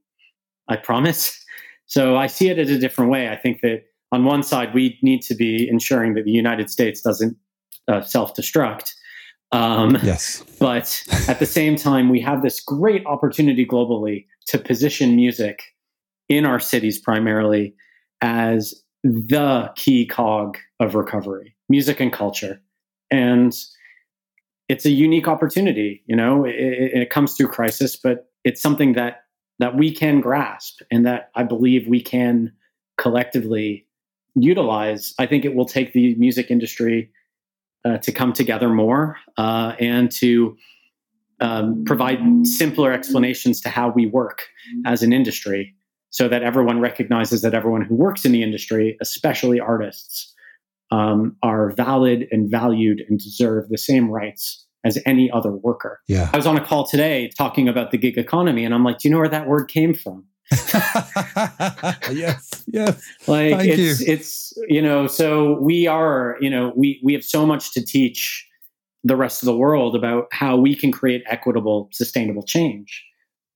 [0.69, 1.39] I promise.
[1.87, 3.29] So I see it as a different way.
[3.29, 3.83] I think that
[4.13, 7.37] on one side, we need to be ensuring that the United States doesn't
[7.89, 8.93] uh, self destruct.
[9.53, 10.45] Um, yes.
[10.59, 15.63] But at the same time, we have this great opportunity globally to position music
[16.29, 17.75] in our cities primarily
[18.21, 22.61] as the key cog of recovery music and culture.
[23.11, 23.55] And
[24.69, 26.03] it's a unique opportunity.
[26.07, 29.25] You know, it, it, comes through crisis, but it's something that
[29.59, 32.53] that we can grasp and that I believe we can
[32.99, 33.87] collectively
[34.35, 35.15] utilize.
[35.19, 37.11] I think it will take the music industry
[37.85, 40.57] uh, to come together more uh, and to
[41.41, 44.43] um, provide simpler explanations to how we work
[44.87, 45.75] as an industry
[46.13, 50.33] so that everyone recognizes that everyone who works in the industry, especially artists,
[50.91, 56.01] um, are valid and valued and deserve the same rights as any other worker.
[56.07, 56.29] Yeah.
[56.33, 59.09] I was on a call today talking about the gig economy, and I'm like, do
[59.09, 60.27] you know where that word came from?
[62.13, 63.03] yes, yes.
[63.27, 64.13] Like Thank it's you.
[64.13, 68.47] it's you know, so we are, you know, we we have so much to teach
[69.03, 73.03] the rest of the world about how we can create equitable, sustainable change.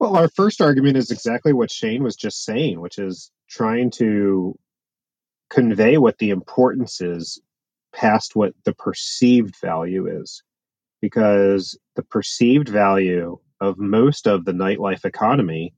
[0.07, 4.57] Well, our first argument is exactly what Shain was just saying, which is trying to
[5.51, 7.41] convey what the importance is
[7.93, 10.45] past what the perceived value is.
[11.03, 15.75] Because the perceived value of most of the nightlife economy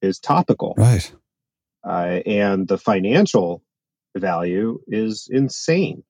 [0.00, 0.72] is topical.
[0.78, 1.12] Right.
[1.84, 3.62] Uh, and the financial
[4.16, 6.04] value is insane.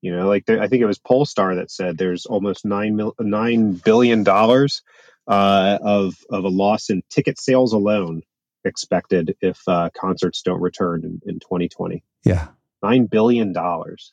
[0.00, 3.74] You know, like I think it was Pollstar that said there's almost nine mil, nine
[3.74, 4.80] billion dollars
[5.26, 8.22] uh, of of a loss in ticket sales alone
[8.64, 12.02] expected if uh, concerts don't return in, in 2020.
[12.24, 12.48] Yeah,
[12.82, 14.12] nine billion dollars.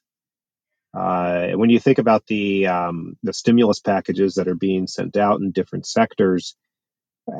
[0.93, 5.39] Uh, when you think about the um, the stimulus packages that are being sent out
[5.39, 6.55] in different sectors,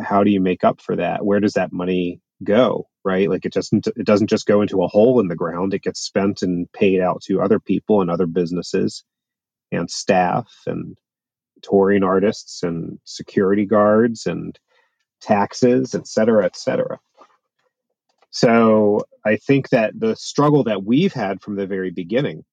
[0.02, 1.26] how do you make up for that?
[1.26, 2.88] Where does that money go?
[3.04, 5.74] Right, like it just it doesn't just go into a hole in the ground.
[5.74, 9.04] It gets spent and paid out to other people and other businesses
[9.72, 10.98] and staff and
[11.62, 14.58] touring artists and security guards and
[15.22, 17.00] taxes, et cetera, et cetera.
[18.32, 22.46] So I think that the struggle that we've had from the very beginning,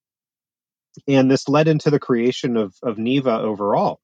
[1.06, 4.00] and this led into the creation of, of NIVA overall,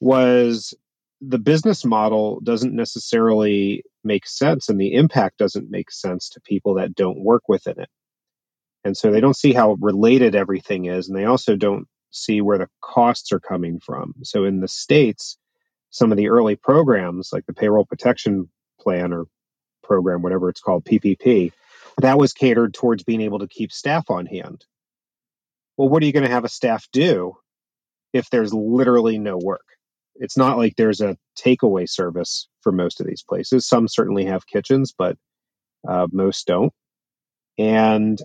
[0.00, 0.74] was
[1.20, 6.74] the business model doesn't necessarily make sense and the impact doesn't make sense to people
[6.74, 7.88] that don't work within it.
[8.84, 12.58] And so they don't see how related everything is, and they also don't see where
[12.58, 14.14] the costs are coming from.
[14.22, 15.36] So in the States,
[15.90, 18.48] some of the early programs like the payroll protection
[18.80, 19.26] plan or
[19.82, 21.52] program, whatever it's called, PPP,
[22.00, 24.64] that was catered towards being able to keep staff on hand.
[25.76, 27.34] Well, what are you going to have a staff do
[28.12, 29.64] if there's literally no work?
[30.14, 33.66] It's not like there's a takeaway service for most of these places.
[33.66, 35.16] Some certainly have kitchens, but
[35.88, 36.72] uh, most don't.
[37.58, 38.18] And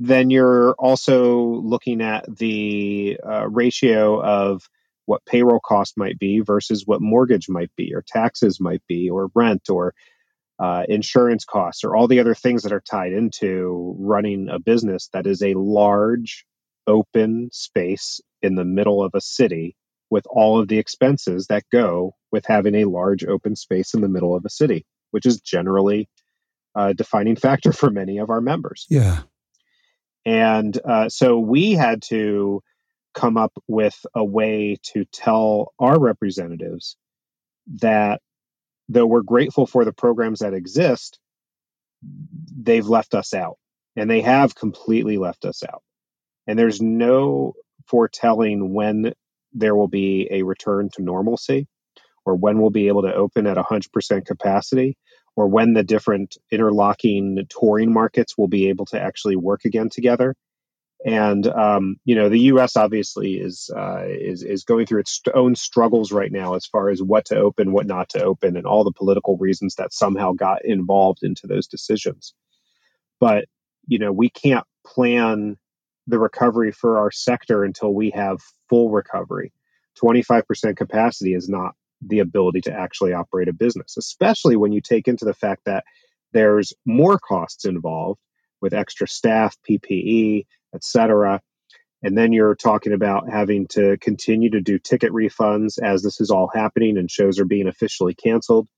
[0.00, 4.62] then you're also looking at the uh, ratio of
[5.06, 9.28] what payroll cost might be versus what mortgage might be, or taxes might be, or
[9.34, 9.94] rent, or
[10.60, 15.08] uh, insurance costs, or all the other things that are tied into running a business
[15.12, 16.46] that is a large
[16.86, 19.74] open space in the middle of a city
[20.10, 24.08] with all of the expenses that go with having a large open space in the
[24.08, 26.08] middle of a city, which is generally
[26.76, 28.86] a defining factor for many of our members.
[28.88, 29.22] Yeah.
[30.28, 32.62] And uh, so we had to
[33.14, 36.98] come up with a way to tell our representatives
[37.80, 38.20] that
[38.90, 41.18] though we're grateful for the programs that exist,
[42.02, 43.56] they've left us out
[43.96, 45.82] and they have completely left us out.
[46.46, 47.54] And there's no
[47.86, 49.14] foretelling when
[49.54, 51.66] there will be a return to normalcy
[52.26, 54.98] or when we'll be able to open at 100% capacity
[55.38, 60.34] or when the different interlocking touring markets will be able to actually work again together.
[61.06, 62.76] And um, you know, the U.S.
[62.76, 67.00] obviously is uh, is is going through its own struggles right now as far as
[67.00, 70.64] what to open, what not to open, and all the political reasons that somehow got
[70.64, 72.34] involved into those decisions.
[73.20, 73.44] But
[73.86, 75.56] you know, we can't plan
[76.08, 79.52] the recovery for our sector until we have full recovery.
[80.02, 85.08] 25% capacity is not the ability to actually operate a business, especially when you take
[85.08, 85.84] into the fact that
[86.32, 88.20] there's more costs involved
[88.60, 91.40] with extra staff, PPE, etc.
[92.02, 96.30] And then you're talking about having to continue to do ticket refunds as this is
[96.30, 98.68] all happening and shows are being officially canceled.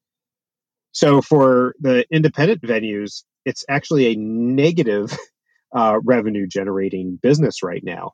[0.92, 5.16] So for the independent venues, it's actually a negative
[5.74, 8.12] uh, revenue generating business right now.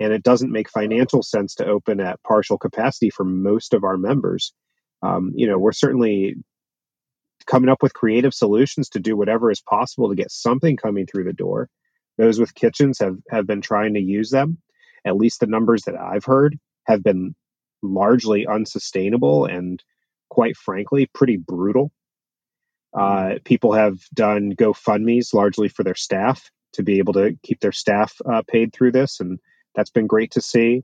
[0.00, 3.96] And it doesn't make financial sense to open at partial capacity for most of our
[3.96, 4.52] members.
[5.02, 6.36] Um, you know, we're certainly
[7.46, 11.24] coming up with creative solutions to do whatever is possible to get something coming through
[11.24, 11.68] the door.
[12.16, 14.58] Those with kitchens have, have been trying to use them.
[15.04, 17.34] At least the numbers that I've heard have been
[17.82, 19.82] largely unsustainable and,
[20.28, 21.92] quite frankly, pretty brutal.
[22.96, 27.72] Uh, people have done GoFundMe's largely for their staff to be able to keep their
[27.72, 29.38] staff uh, paid through this, and
[29.78, 30.82] that's been great to see.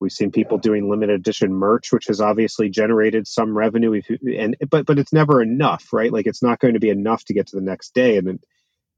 [0.00, 4.02] We've seen people doing limited edition merch, which has obviously generated some revenue,
[4.36, 6.12] and but but it's never enough, right?
[6.12, 8.40] Like it's not going to be enough to get to the next day, and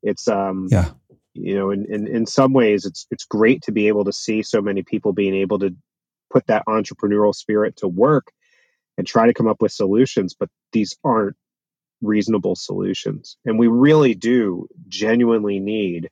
[0.02, 0.90] it's um yeah,
[1.34, 4.42] you know, in, in in some ways, it's it's great to be able to see
[4.42, 5.76] so many people being able to
[6.32, 8.32] put that entrepreneurial spirit to work
[8.96, 11.36] and try to come up with solutions, but these aren't
[12.00, 16.08] reasonable solutions, and we really do genuinely need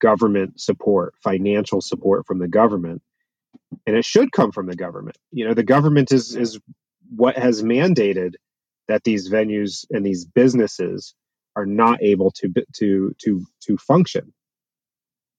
[0.00, 3.02] government support, financial support from the government.
[3.86, 5.16] And it should come from the government.
[5.30, 6.58] You know, the government is is
[7.14, 8.34] what has mandated
[8.88, 11.14] that these venues and these businesses
[11.56, 14.32] are not able to to to to function.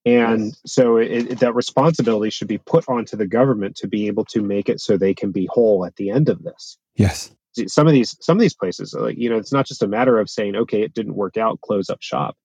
[0.05, 0.61] And yes.
[0.65, 4.41] so it, it, that responsibility should be put onto the government to be able to
[4.41, 6.77] make it so they can be whole at the end of this.
[6.95, 7.35] Yes.
[7.67, 10.19] Some of these some of these places, like you know, it's not just a matter
[10.19, 12.37] of saying, okay, it didn't work out, close up shop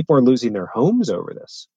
[0.00, 1.68] people are losing their homes over this.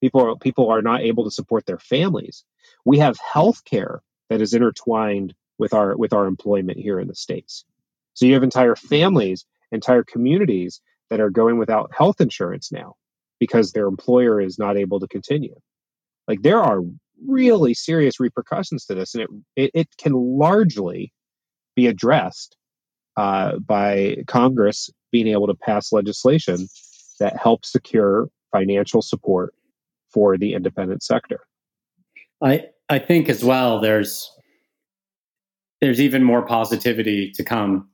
[0.00, 2.44] People are, people are not able to support their families.
[2.84, 7.14] We have health care that is intertwined with our with our employment here in the
[7.14, 7.64] states.
[8.14, 12.96] So you have entire families, entire communities that are going without health insurance now
[13.38, 15.54] because their employer is not able to continue.
[16.26, 16.80] Like there are
[17.24, 21.12] really serious repercussions to this, and it it, it can largely
[21.76, 22.56] be addressed
[23.16, 26.66] uh, by Congress being able to pass legislation
[27.20, 29.54] that help secure financial support
[30.12, 31.40] for the independent sector.
[32.42, 34.30] I I think as well there's
[35.80, 37.88] there's even more positivity to come.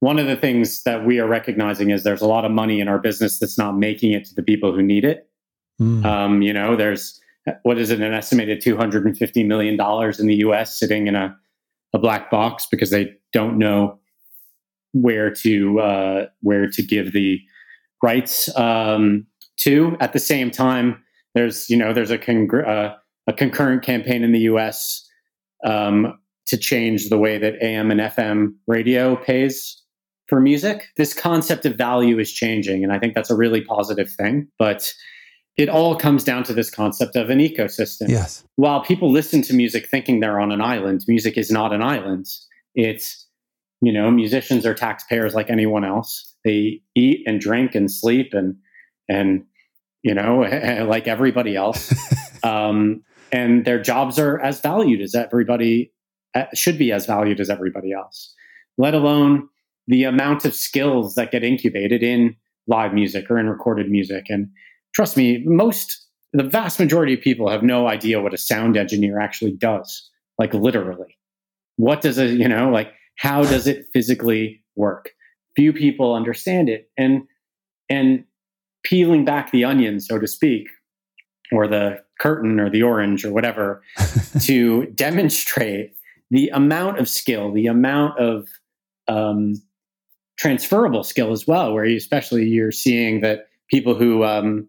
[0.00, 2.88] One of the things that we are recognizing is there's a lot of money in
[2.88, 5.28] our business that's not making it to the people who need it.
[5.80, 6.04] Mm.
[6.04, 7.20] Um, you know, there's
[7.62, 9.74] what is it, an estimated $250 million
[10.18, 11.36] in the US sitting in a,
[11.92, 13.98] a black box because they don't know
[14.92, 17.40] where to uh, where to give the
[18.02, 19.26] rights um,
[19.58, 19.96] to.
[20.00, 21.02] At the same time,
[21.34, 22.94] there's you know there's a congr- uh,
[23.26, 25.06] a concurrent campaign in the U.S.
[25.64, 29.80] Um, to change the way that AM and FM radio pays
[30.26, 30.86] for music.
[30.96, 34.48] This concept of value is changing, and I think that's a really positive thing.
[34.58, 34.92] But
[35.56, 38.08] it all comes down to this concept of an ecosystem.
[38.08, 38.44] Yes.
[38.56, 42.26] While people listen to music thinking they're on an island, music is not an island.
[42.74, 43.26] It's
[43.80, 46.34] you know, musicians are taxpayers like anyone else.
[46.44, 48.56] They eat and drink and sleep and
[49.08, 49.44] and
[50.02, 50.40] you know,
[50.88, 51.92] like everybody else.
[52.42, 53.02] um,
[53.32, 55.92] and their jobs are as valued as everybody
[56.34, 58.34] uh, should be as valued as everybody else.
[58.78, 59.48] Let alone
[59.86, 64.26] the amount of skills that get incubated in live music or in recorded music.
[64.28, 64.48] And
[64.94, 69.18] trust me, most the vast majority of people have no idea what a sound engineer
[69.18, 70.08] actually does.
[70.38, 71.18] Like literally,
[71.76, 75.10] what does a you know like how does it physically work?
[75.54, 76.90] Few people understand it.
[76.96, 77.22] And
[77.90, 78.24] and
[78.82, 80.68] peeling back the onion, so to speak,
[81.52, 83.82] or the curtain or the orange or whatever,
[84.40, 85.94] to demonstrate
[86.30, 88.48] the amount of skill, the amount of
[89.06, 89.54] um,
[90.38, 94.66] transferable skill as well, where you, especially you're seeing that people who um,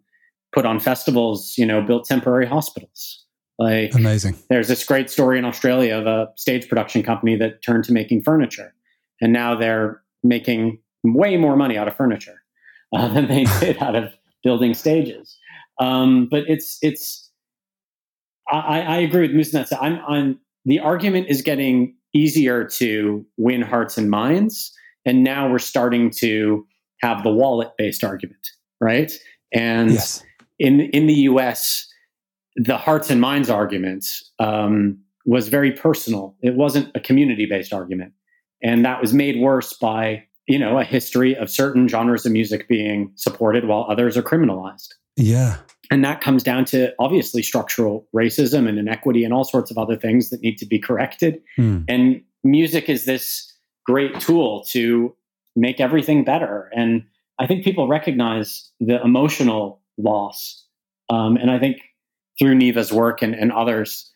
[0.52, 3.21] put on festivals, you know, built temporary hospitals.
[3.62, 4.38] Like amazing.
[4.50, 8.24] There's this great story in Australia of a stage production company that turned to making
[8.24, 8.74] furniture,
[9.22, 12.42] and now they're making way more money out of furniture
[12.96, 15.38] uh, than they did out of building stages.
[15.80, 17.30] Um, but it's it's
[18.52, 19.72] I, I agree with Moose.
[19.74, 24.74] I'm, I'm the argument is getting easier to win hearts and minds.
[25.06, 26.66] And now we're starting to
[27.02, 28.48] have the wallet based argument,
[28.80, 29.12] right?
[29.54, 30.24] And yes.
[30.60, 31.88] in in the U.S.,
[32.56, 34.06] the hearts and minds argument
[34.40, 36.36] um, was very personal.
[36.42, 38.14] It wasn't a community based argument,
[38.62, 42.68] and that was made worse by you know a history of certain genres of music
[42.68, 44.90] being supported while others are criminalized.
[45.18, 45.58] Yeah.
[45.92, 49.98] And that comes down to obviously structural racism and inequity and all sorts of other
[49.98, 51.42] things that need to be corrected.
[51.60, 51.84] Mm.
[51.90, 53.54] And music is this
[53.86, 55.14] great tool to
[55.56, 56.70] make everything better.
[56.74, 57.04] And
[57.40, 60.66] I think people recognize the emotional loss.
[61.10, 61.82] Um, and I think
[62.42, 64.12] through NIVA's work and, and others,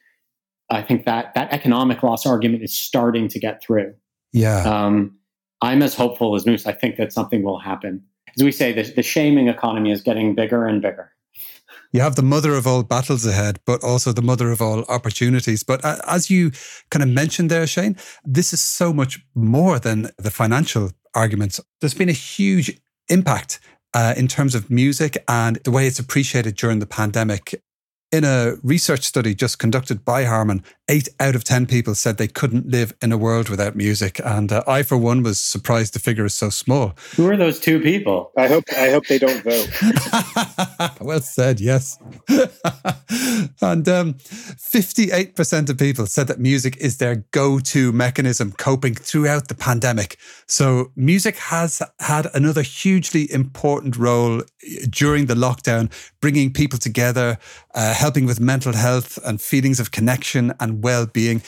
[0.72, 3.94] I think that that economic loss argument is starting to get through.
[4.34, 4.64] Yeah.
[4.64, 5.18] Um,
[5.62, 6.66] I'm as hopeful as Moose.
[6.66, 8.04] I think that something will happen.
[8.36, 11.12] As we say, the, the shaming economy is getting bigger and bigger
[11.96, 15.64] you have the mother of all battles ahead, but also the mother of all opportunities.
[15.64, 16.52] But uh, as you
[16.90, 21.62] kind of mentioned there, Shain, this is so much more than the financial arguments.
[21.80, 23.62] There's been a huge impact
[23.94, 27.64] uh, in terms of music and the way it's appreciated during the pandemic.
[28.16, 32.30] In a research study just conducted by Harman, eight out of 10 people said they
[32.30, 34.22] couldn't live in a world without music.
[34.24, 36.94] And uh, I, for one, was surprised the figure is so small.
[37.18, 38.32] Who are those two people?
[38.38, 39.70] I hope, I hope they don't vote.
[41.02, 42.00] well said, yes.
[43.62, 49.50] and um, 58% of people said that music is their go to mechanism coping throughout
[49.50, 50.18] the pandemic.
[50.48, 54.44] So music has had another hugely important role
[54.90, 55.92] during the lockdown,
[56.22, 57.38] bringing people together,
[57.74, 61.42] uh, helping with mental health and feelings of connection and well being.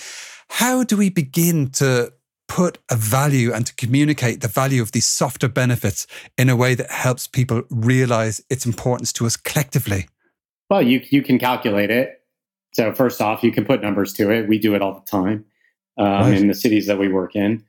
[0.50, 2.12] How do we begin to
[2.48, 6.74] put a value and to communicate the value of these softer benefits in a way
[6.74, 10.08] that helps people realize its importance to us collectively?
[10.72, 12.24] Well, you, you can calculate it.
[12.74, 14.48] So, first off, you can put numbers to it.
[14.48, 15.46] We do it all the time
[16.00, 16.34] um, right.
[16.34, 17.64] in the cities that we work in,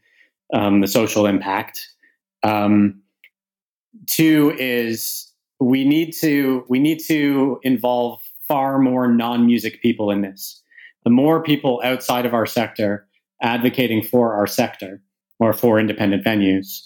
[0.54, 1.86] um, the social impact.
[2.42, 3.02] Um,
[4.06, 5.30] two is
[5.60, 10.60] we need to we need to involve far more non-music people in this.
[11.04, 13.06] The more people outside of our sector
[13.42, 15.00] advocating for our sector
[15.38, 16.82] or for independent venues,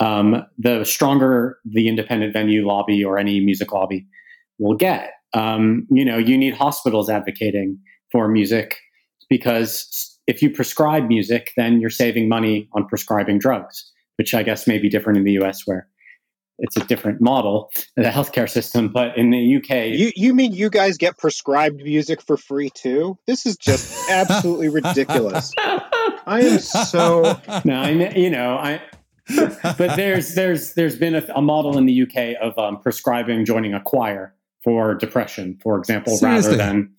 [0.00, 4.06] um, the stronger the independent venue lobby or any music lobby
[4.58, 5.12] will get.
[5.34, 7.78] Um, you know, you need hospitals advocating
[8.10, 8.76] for music
[9.28, 14.66] because if you prescribe music, then you're saving money on prescribing drugs, which I guess
[14.66, 15.88] may be different in the US where
[16.58, 18.88] it's a different model, the healthcare system.
[18.88, 23.18] But in the UK, you you mean you guys get prescribed music for free too?
[23.26, 25.52] This is just absolutely ridiculous.
[25.58, 27.22] I am so
[27.64, 28.80] no, I you know I.
[29.78, 33.72] but there's there's there's been a, a model in the UK of um, prescribing joining
[33.72, 36.52] a choir for depression, for example, Seriously?
[36.52, 36.94] rather than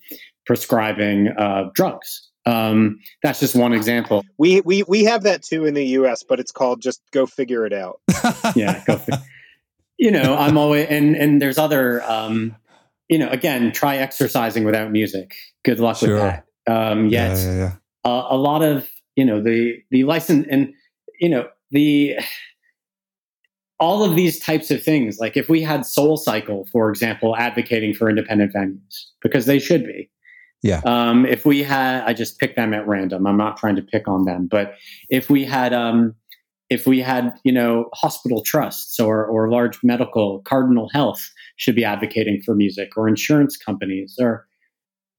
[0.46, 2.30] prescribing uh, drugs.
[2.46, 4.24] Um, that's just one example.
[4.38, 7.66] We we we have that too in the U.S., but it's called just go figure
[7.66, 8.00] it out.
[8.56, 8.98] yeah, go.
[8.98, 9.18] Fi-
[9.98, 12.56] you know, I'm always and and there's other um,
[13.10, 15.36] you know, again, try exercising without music.
[15.64, 16.16] Good luck sure.
[16.16, 16.46] with that.
[16.68, 17.72] Um, yet, yeah, yeah, yeah.
[18.04, 20.74] Uh, a lot of you know the the license and
[21.20, 22.18] you know the
[23.80, 25.20] all of these types of things.
[25.20, 29.86] Like if we had Soul Cycle, for example, advocating for independent venues because they should
[29.86, 30.10] be.
[30.64, 30.82] Yeah.
[30.86, 33.28] Um, if we had, I just pick them at random.
[33.28, 34.74] I'm not trying to pick on them, but
[35.10, 36.16] if we had um,
[36.70, 41.86] if we had you know hospital trusts or or large medical cardinal health should be
[41.86, 44.48] advocating for music or insurance companies or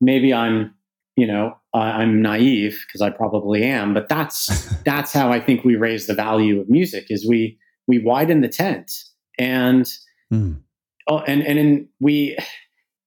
[0.01, 0.75] maybe i'm
[1.17, 5.77] you know i'm naive because i probably am but that's that's how i think we
[5.77, 9.05] raise the value of music is we we widen the tent
[9.39, 9.93] and
[10.33, 10.57] mm.
[11.09, 12.37] oh and and in, we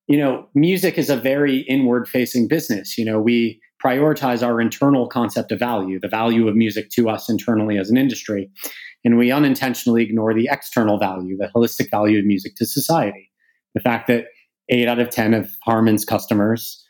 [0.08, 5.08] you know music is a very inward facing business you know we prioritize our internal
[5.08, 8.50] concept of value, the value of music to us internally as an industry.
[9.06, 13.32] And we unintentionally ignore the external value, the holistic value of music to society.
[13.74, 14.26] The fact that
[14.68, 16.86] eight out of 10 of Harman's customers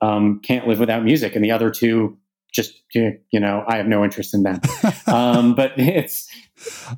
[0.00, 2.18] um, can't live without music, and the other two
[2.52, 4.60] just you know I have no interest in them.
[5.06, 6.28] um, but it's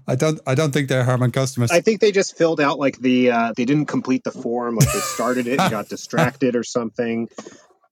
[0.07, 1.70] I don't I don't think they're Harman customers.
[1.70, 4.93] I think they just filled out like the uh, they didn't complete the form, like
[4.93, 7.28] they started it and got distracted or something.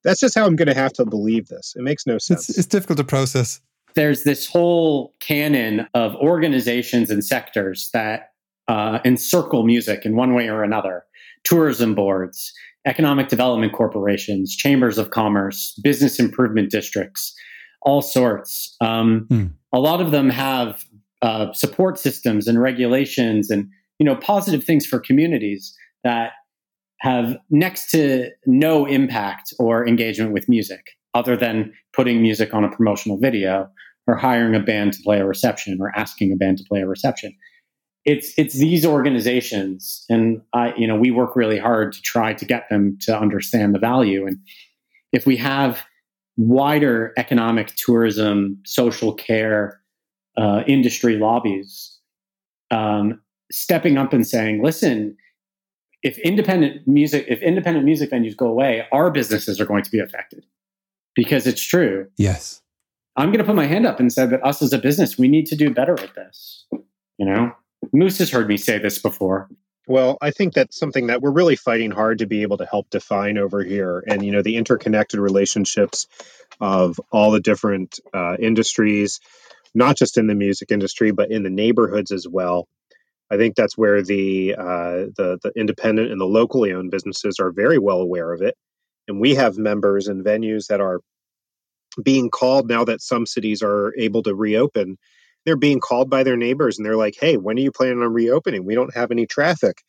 [0.09, 1.74] That's just how I'm going to have to believe this.
[1.76, 2.48] It makes no sense.
[2.48, 3.61] It's, it's difficult to process.
[3.92, 8.32] There's this whole canon of organizations and sectors that
[8.68, 11.04] uh, encircle music in one way or another
[11.44, 12.54] tourism boards,
[12.86, 17.34] economic development corporations, chambers of commerce, business improvement districts,
[17.82, 18.74] all sorts.
[18.80, 19.46] Um, hmm.
[19.74, 20.86] A lot of them have
[21.20, 26.32] uh, support systems and regulations and you know positive things for communities that
[27.01, 30.80] have next to no impact or engagement with music.
[31.14, 33.68] other than putting music on a promotional video
[34.07, 36.86] or hiring a band to play a reception or asking a band to play a
[36.86, 37.34] reception.
[38.05, 42.44] It's it's these organizations, and I you know we work really hard to try to
[42.44, 44.26] get them to understand the value.
[44.26, 44.38] And
[45.12, 45.82] if we have
[46.36, 49.80] wider economic, tourism, social care,
[50.36, 51.99] uh, industry lobbies
[52.70, 53.20] um,
[53.53, 55.16] stepping up and saying, "Listen,
[56.03, 60.01] if independent music if independent music venues go away, our businesses are going to be
[60.01, 60.44] affected."
[61.14, 62.09] Because it's true.
[62.16, 62.62] Yes.
[63.16, 65.26] I'm going to put my hand up and say that us as a business, we
[65.26, 66.66] need to do better at this.
[67.18, 67.53] You know,
[67.92, 69.49] Moose has heard me say this before.
[69.88, 72.90] Well, I think that's something that we're really fighting hard to be able to help
[72.90, 74.05] define over here.
[74.07, 76.07] And, you know, the interconnected relationships
[76.61, 79.20] of all the different uh, industries,
[79.74, 82.68] not just in the music industry, but in the neighborhoods as well.
[83.31, 87.53] I think that's where the, uh, the the independent and the locally owned businesses are
[87.53, 88.57] very well aware of it,
[89.07, 91.01] and we have members and venues that are
[92.03, 94.99] being called now that some cities are able to reopen.
[95.45, 98.12] They're being called by their neighbors and they're like, hey, when are you planning on
[98.12, 98.64] reopening?
[98.64, 99.83] We don't have any traffic.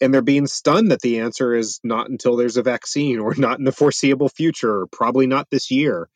[0.00, 3.58] And they're being stunned that the answer is not until there's a vaccine or not
[3.58, 6.08] in the foreseeable future, or probably not this year,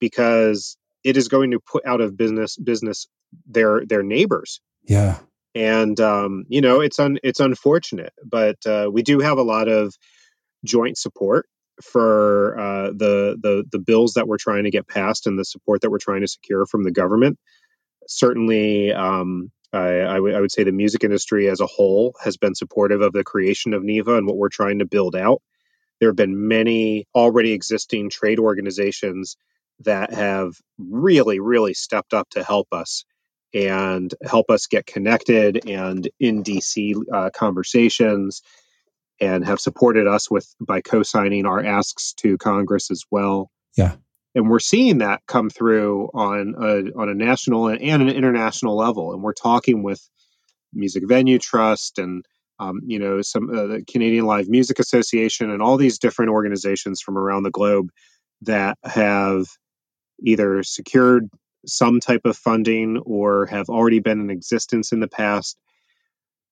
[0.00, 3.08] because it is going to put out of business business
[3.46, 4.60] their their neighbors.
[4.84, 5.18] Yeah.
[5.54, 9.68] And um, you know, it's un it's unfortunate, but uh, we do have a lot
[9.68, 9.94] of
[10.64, 11.46] joint support
[11.82, 15.82] for uh, the the the bills that we're trying to get passed and the support
[15.82, 17.38] that we're trying to secure from the government.
[18.08, 22.36] Certainly, um, I, I, w- I would say the music industry as a whole has
[22.36, 25.42] been supportive of the creation of NIVA and what we're trying to build out.
[26.00, 29.36] There have been many already existing trade organizations
[29.80, 33.04] that have really, really stepped up to help us
[33.54, 38.42] and help us get connected and in DC uh, conversations
[39.20, 43.50] and have supported us with by co-signing our asks to Congress as well.
[43.76, 43.96] Yeah.
[44.34, 48.76] And we're seeing that come through on a, on a national and, and an international
[48.76, 49.12] level.
[49.12, 50.00] And we're talking with
[50.72, 52.24] Music Venue Trust and
[52.58, 57.00] um, you know some uh, the Canadian Live Music Association and all these different organizations
[57.00, 57.90] from around the globe
[58.42, 59.46] that have
[60.24, 61.28] either secured
[61.66, 65.58] some type of funding or have already been in existence in the past.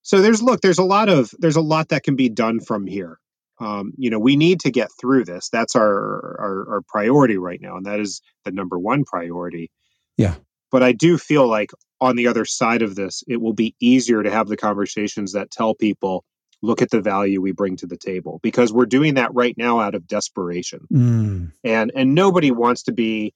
[0.03, 2.87] So there's look there's a lot of there's a lot that can be done from
[2.87, 3.19] here.
[3.59, 5.49] Um, you know we need to get through this.
[5.49, 5.85] That's our,
[6.39, 9.69] our our priority right now and that is the number one priority.
[10.17, 10.35] Yeah.
[10.71, 14.23] But i do feel like on the other side of this it will be easier
[14.23, 16.23] to have the conversations that tell people
[16.61, 19.79] look at the value we bring to the table because we're doing that right now
[19.79, 20.87] out of desperation.
[20.91, 21.51] Mm.
[21.63, 23.33] and and nobody wants to be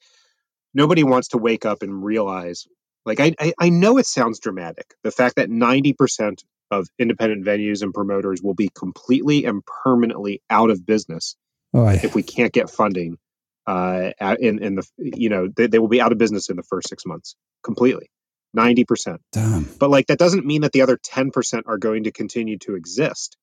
[0.75, 2.67] nobody wants to wake up and realize
[3.05, 7.81] like I, I, I know it sounds dramatic the fact that 90% of independent venues
[7.81, 11.35] and promoters will be completely and permanently out of business
[11.73, 11.99] oh, yeah.
[12.03, 13.17] if we can't get funding
[13.65, 16.63] uh, in in the you know they, they will be out of business in the
[16.63, 18.11] first six months completely
[18.55, 19.67] 90% Damn.
[19.79, 23.37] but like that doesn't mean that the other 10% are going to continue to exist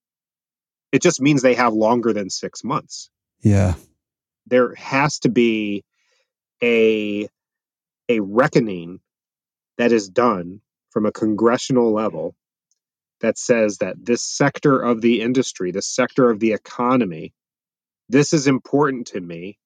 [0.90, 3.10] it just means they have longer than six months
[3.40, 3.74] yeah
[4.46, 5.84] there has to be
[6.62, 7.28] a
[8.08, 9.00] a reckoning
[9.78, 10.60] that is done
[10.90, 12.34] from a congressional level
[13.20, 17.32] that says that this sector of the industry, this sector of the economy,
[18.08, 19.58] this is important to me.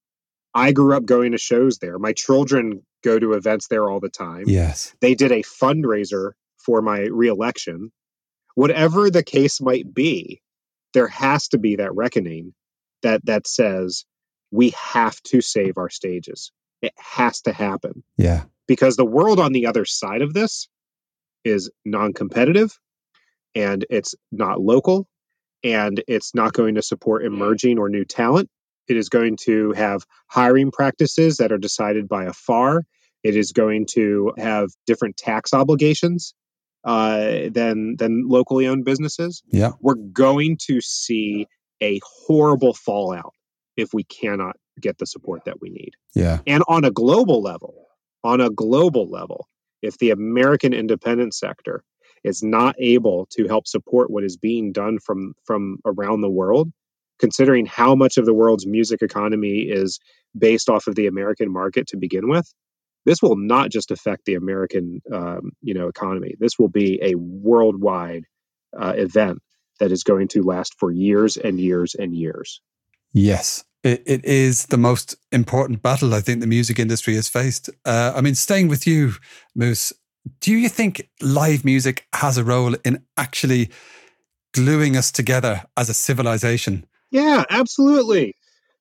[0.55, 1.99] I grew up going to shows there.
[1.99, 4.45] My children go to events there all the time.
[4.47, 4.95] Yes.
[5.01, 7.93] They did a fundraiser for my reelection.
[8.55, 10.41] Whatever the case might be,
[10.95, 12.55] there has to be that reckoning
[13.03, 14.05] that that says
[14.51, 16.53] we have to save our stages.
[16.83, 18.03] It has to happen.
[18.17, 18.45] Yeah.
[18.67, 20.69] Because the world on the other side of this
[21.45, 22.79] is non-competitive
[23.55, 25.09] and it's not local
[25.63, 28.51] and it's not going to support emerging or new talent.
[28.89, 32.85] It is going to have hiring practices that are decided by a FAR.
[33.23, 36.35] It is going to have different tax obligations
[36.85, 39.43] uh, than than locally owned businesses.
[39.49, 41.49] Yeah, we're going to see
[41.83, 43.35] a horrible fallout
[43.77, 45.93] if we cannot get the support that we need.
[46.15, 47.87] Yeah, and on a global level,
[48.25, 49.49] on a global level,
[49.83, 51.83] if the American independent sector
[52.25, 56.73] is not able to help support what is being done from from around the world
[57.19, 60.01] considering how much of the world's music economy is
[60.37, 62.53] based off of the american market to begin with
[63.07, 66.35] this will not just affect the american um, you know economy.
[66.39, 68.25] This will be a worldwide
[68.79, 69.39] uh, event
[69.79, 72.61] that is going to last for years and years and years
[73.17, 77.71] yes it, it is the most important battle I think the music industry has faced.
[77.85, 79.13] Uh, I mean, staying with you,
[79.55, 79.93] Moose,
[80.41, 83.71] do you think live music has a role in actually
[84.53, 86.85] gluing us together as a civilization?
[87.13, 88.35] Yeah, absolutely.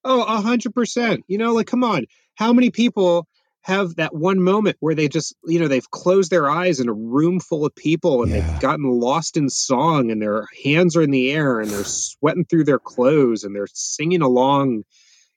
[0.04, 1.24] Oh, a hundred percent.
[1.28, 2.06] You know, like, come on.
[2.36, 3.28] How many people
[3.66, 6.94] have that one moment where they just, you know, they've closed their eyes in a
[6.94, 8.40] room full of people and yeah.
[8.40, 12.46] they've gotten lost in song and their hands are in the air and they're sweating
[12.46, 14.84] through their clothes and they're singing along,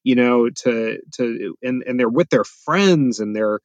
[0.04, 3.60] you know, to to and and they're with their friends and they're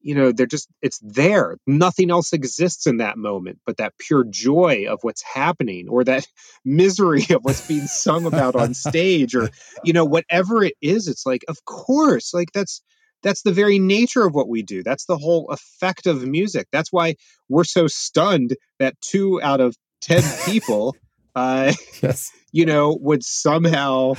[0.00, 4.22] you know they're just it's there nothing else exists in that moment but that pure
[4.22, 6.26] joy of what's happening or that
[6.64, 9.50] misery of what's being sung about on stage or
[9.82, 12.80] you know whatever it is it's like of course like that's
[13.22, 16.92] that's the very nature of what we do that's the whole effect of music that's
[16.92, 17.14] why
[17.48, 20.96] we're so stunned that two out of 10 people
[21.34, 22.30] uh yes.
[22.52, 24.14] you know would somehow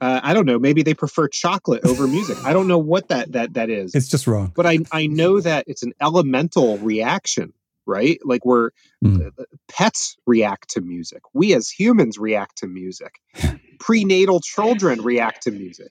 [0.00, 0.58] uh, I don't know.
[0.58, 2.38] Maybe they prefer chocolate over music.
[2.44, 3.94] I don't know what that that that is.
[3.94, 4.52] It's just wrong.
[4.54, 7.52] But I I know that it's an elemental reaction,
[7.86, 8.18] right?
[8.24, 8.70] Like we're
[9.04, 9.32] mm.
[9.68, 11.22] pets react to music.
[11.32, 13.20] We as humans react to music.
[13.80, 15.90] Prenatal children react to music.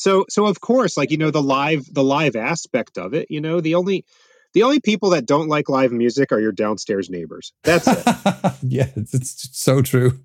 [0.00, 3.30] So so of course, like you know the live the live aspect of it.
[3.30, 4.06] You know the only
[4.54, 7.52] the only people that don't like live music are your downstairs neighbors.
[7.64, 7.98] That's it.
[8.62, 10.18] yeah, it's so true.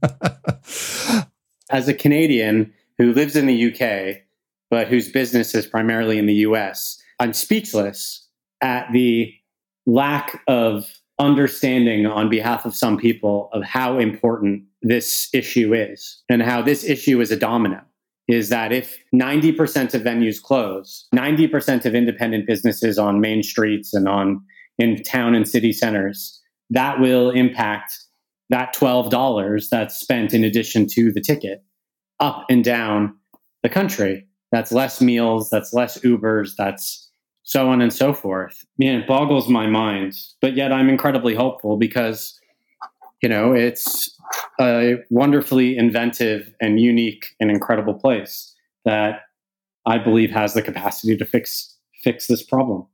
[1.70, 4.22] As a Canadian, who lives in the UK,
[4.70, 6.98] but whose business is primarily in the US.
[7.20, 8.26] I'm speechless
[8.62, 9.34] at the
[9.86, 16.42] lack of understanding on behalf of some people of how important this issue is and
[16.42, 17.82] how this issue is a domino.
[18.28, 24.08] Is that if 90% of venues close, 90% of independent businesses on main streets and
[24.10, 24.44] on
[24.80, 27.94] in town and city centers, that will impact
[28.50, 31.64] that $12 that's spent in addition to the ticket
[32.20, 33.16] up and down
[33.64, 34.28] the country.
[34.52, 37.12] That's less meals, that's less Ubers, that's
[37.44, 38.66] so on and so forth.
[38.78, 40.14] Man, it boggles my mind.
[40.42, 42.40] But yet I'm incredibly hopeful because,
[43.26, 44.16] you know, it's
[44.62, 48.54] a wonderfully inventive and unique and incredible place
[48.86, 49.22] that
[49.88, 52.86] I believe has the capacity to fix fix this problem.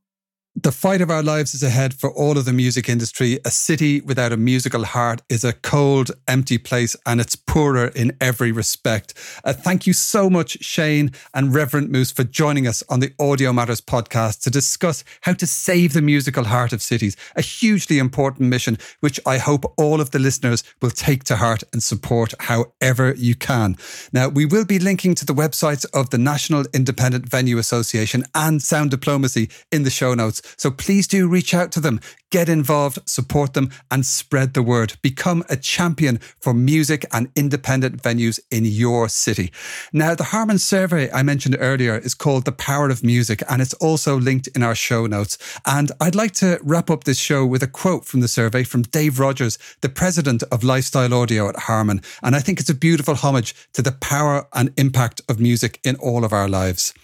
[0.54, 3.38] The fight of our lives is ahead for all of the music industry.
[3.42, 8.14] A city without a musical heart is a cold, empty place, and it's poorer in
[8.20, 9.14] every respect.
[9.44, 13.50] Uh, thank you so much, Shain and Reverend Moose, for joining us on the Audio
[13.54, 17.16] Matters podcast to discuss how to save the musical heart of cities.
[17.34, 21.62] A hugely important mission, which I hope all of the listeners will take to heart
[21.72, 23.78] and support however you can.
[24.12, 28.62] Now, we will be linking to the websites of the National Independent Venue Association and
[28.62, 30.41] Sound Diplomacy in the show notes.
[30.56, 34.94] So please do reach out to them, get involved, support them, and spread the word.
[35.02, 39.52] Become a champion for music and independent venues in your city.
[39.92, 43.74] Now, the Harman survey I mentioned earlier is called The Power of Music, and it's
[43.74, 45.38] also linked in our show notes.
[45.66, 48.82] And I'd like to wrap up this show with a quote from the survey from
[48.82, 52.02] Dave Rogers, the president of Lifestyle Audio at Harman.
[52.22, 55.96] And I think it's a beautiful homage to the power and impact of music in
[55.96, 56.94] all of our lives.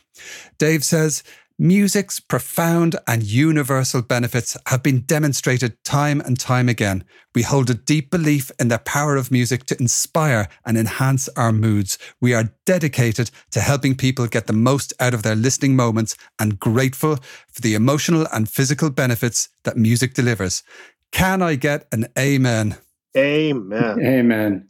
[0.59, 1.23] Dave says,
[1.61, 7.03] Music's profound and universal benefits have been demonstrated time and time again.
[7.35, 11.51] We hold a deep belief in the power of music to inspire and enhance our
[11.51, 11.99] moods.
[12.21, 16.61] We are dedicated to helping people get the most out of their listening moments and
[16.61, 17.17] grateful
[17.49, 20.63] for the emotional and physical benefits that music delivers.
[21.11, 22.77] Can I get an amen?
[23.17, 23.99] Amen.
[24.01, 24.69] Amen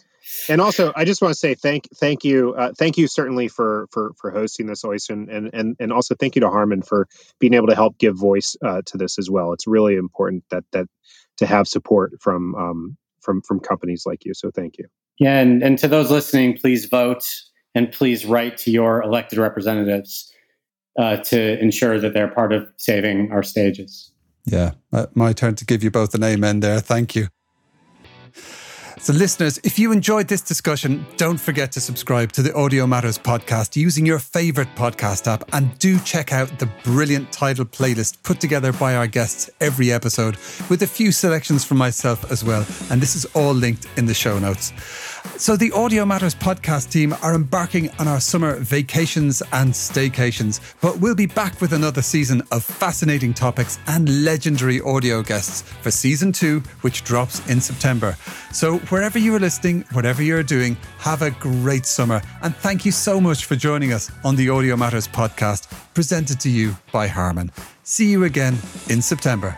[0.49, 3.87] and also i just want to say thank thank you uh, thank you certainly for
[3.91, 7.09] for for hosting this Oisín and and and also thank you to Harman for
[7.39, 9.53] being able to help give voice uh, to this as well.
[9.53, 10.87] It's really important that that
[11.39, 14.87] to have support from um, from from companies like you so thank you.
[15.19, 17.29] Yeah and, and to those listening please vote
[17.75, 20.33] and please write to your elected representatives
[20.99, 24.13] uh, to ensure that they're part of saving our stages.
[24.45, 26.81] Yeah uh, my turn to give you both an amen there.
[26.81, 27.29] Thank you
[29.01, 33.19] so, listeners, if you enjoyed this discussion, don't forget to subscribe to the Audio Matters
[33.19, 38.41] podcast using your favorite podcast app and do check out the brilliant title playlist put
[38.41, 40.37] together by our guests every episode
[40.69, 42.67] with a few selections from myself as well.
[42.91, 44.73] And this is all linked in the show notes.
[45.37, 50.99] So, the Audio Matters podcast team are embarking on our summer vacations and staycations, but
[50.99, 56.33] we'll be back with another season of fascinating topics and legendary audio guests for season
[56.33, 58.17] two, which drops in September.
[58.53, 62.21] So, wherever you are listening, whatever you're doing, have a great summer.
[62.43, 66.51] And thank you so much for joining us on the Audio Matters podcast, presented to
[66.51, 67.53] you by Harman.
[67.85, 68.59] See you again
[68.89, 69.57] in September.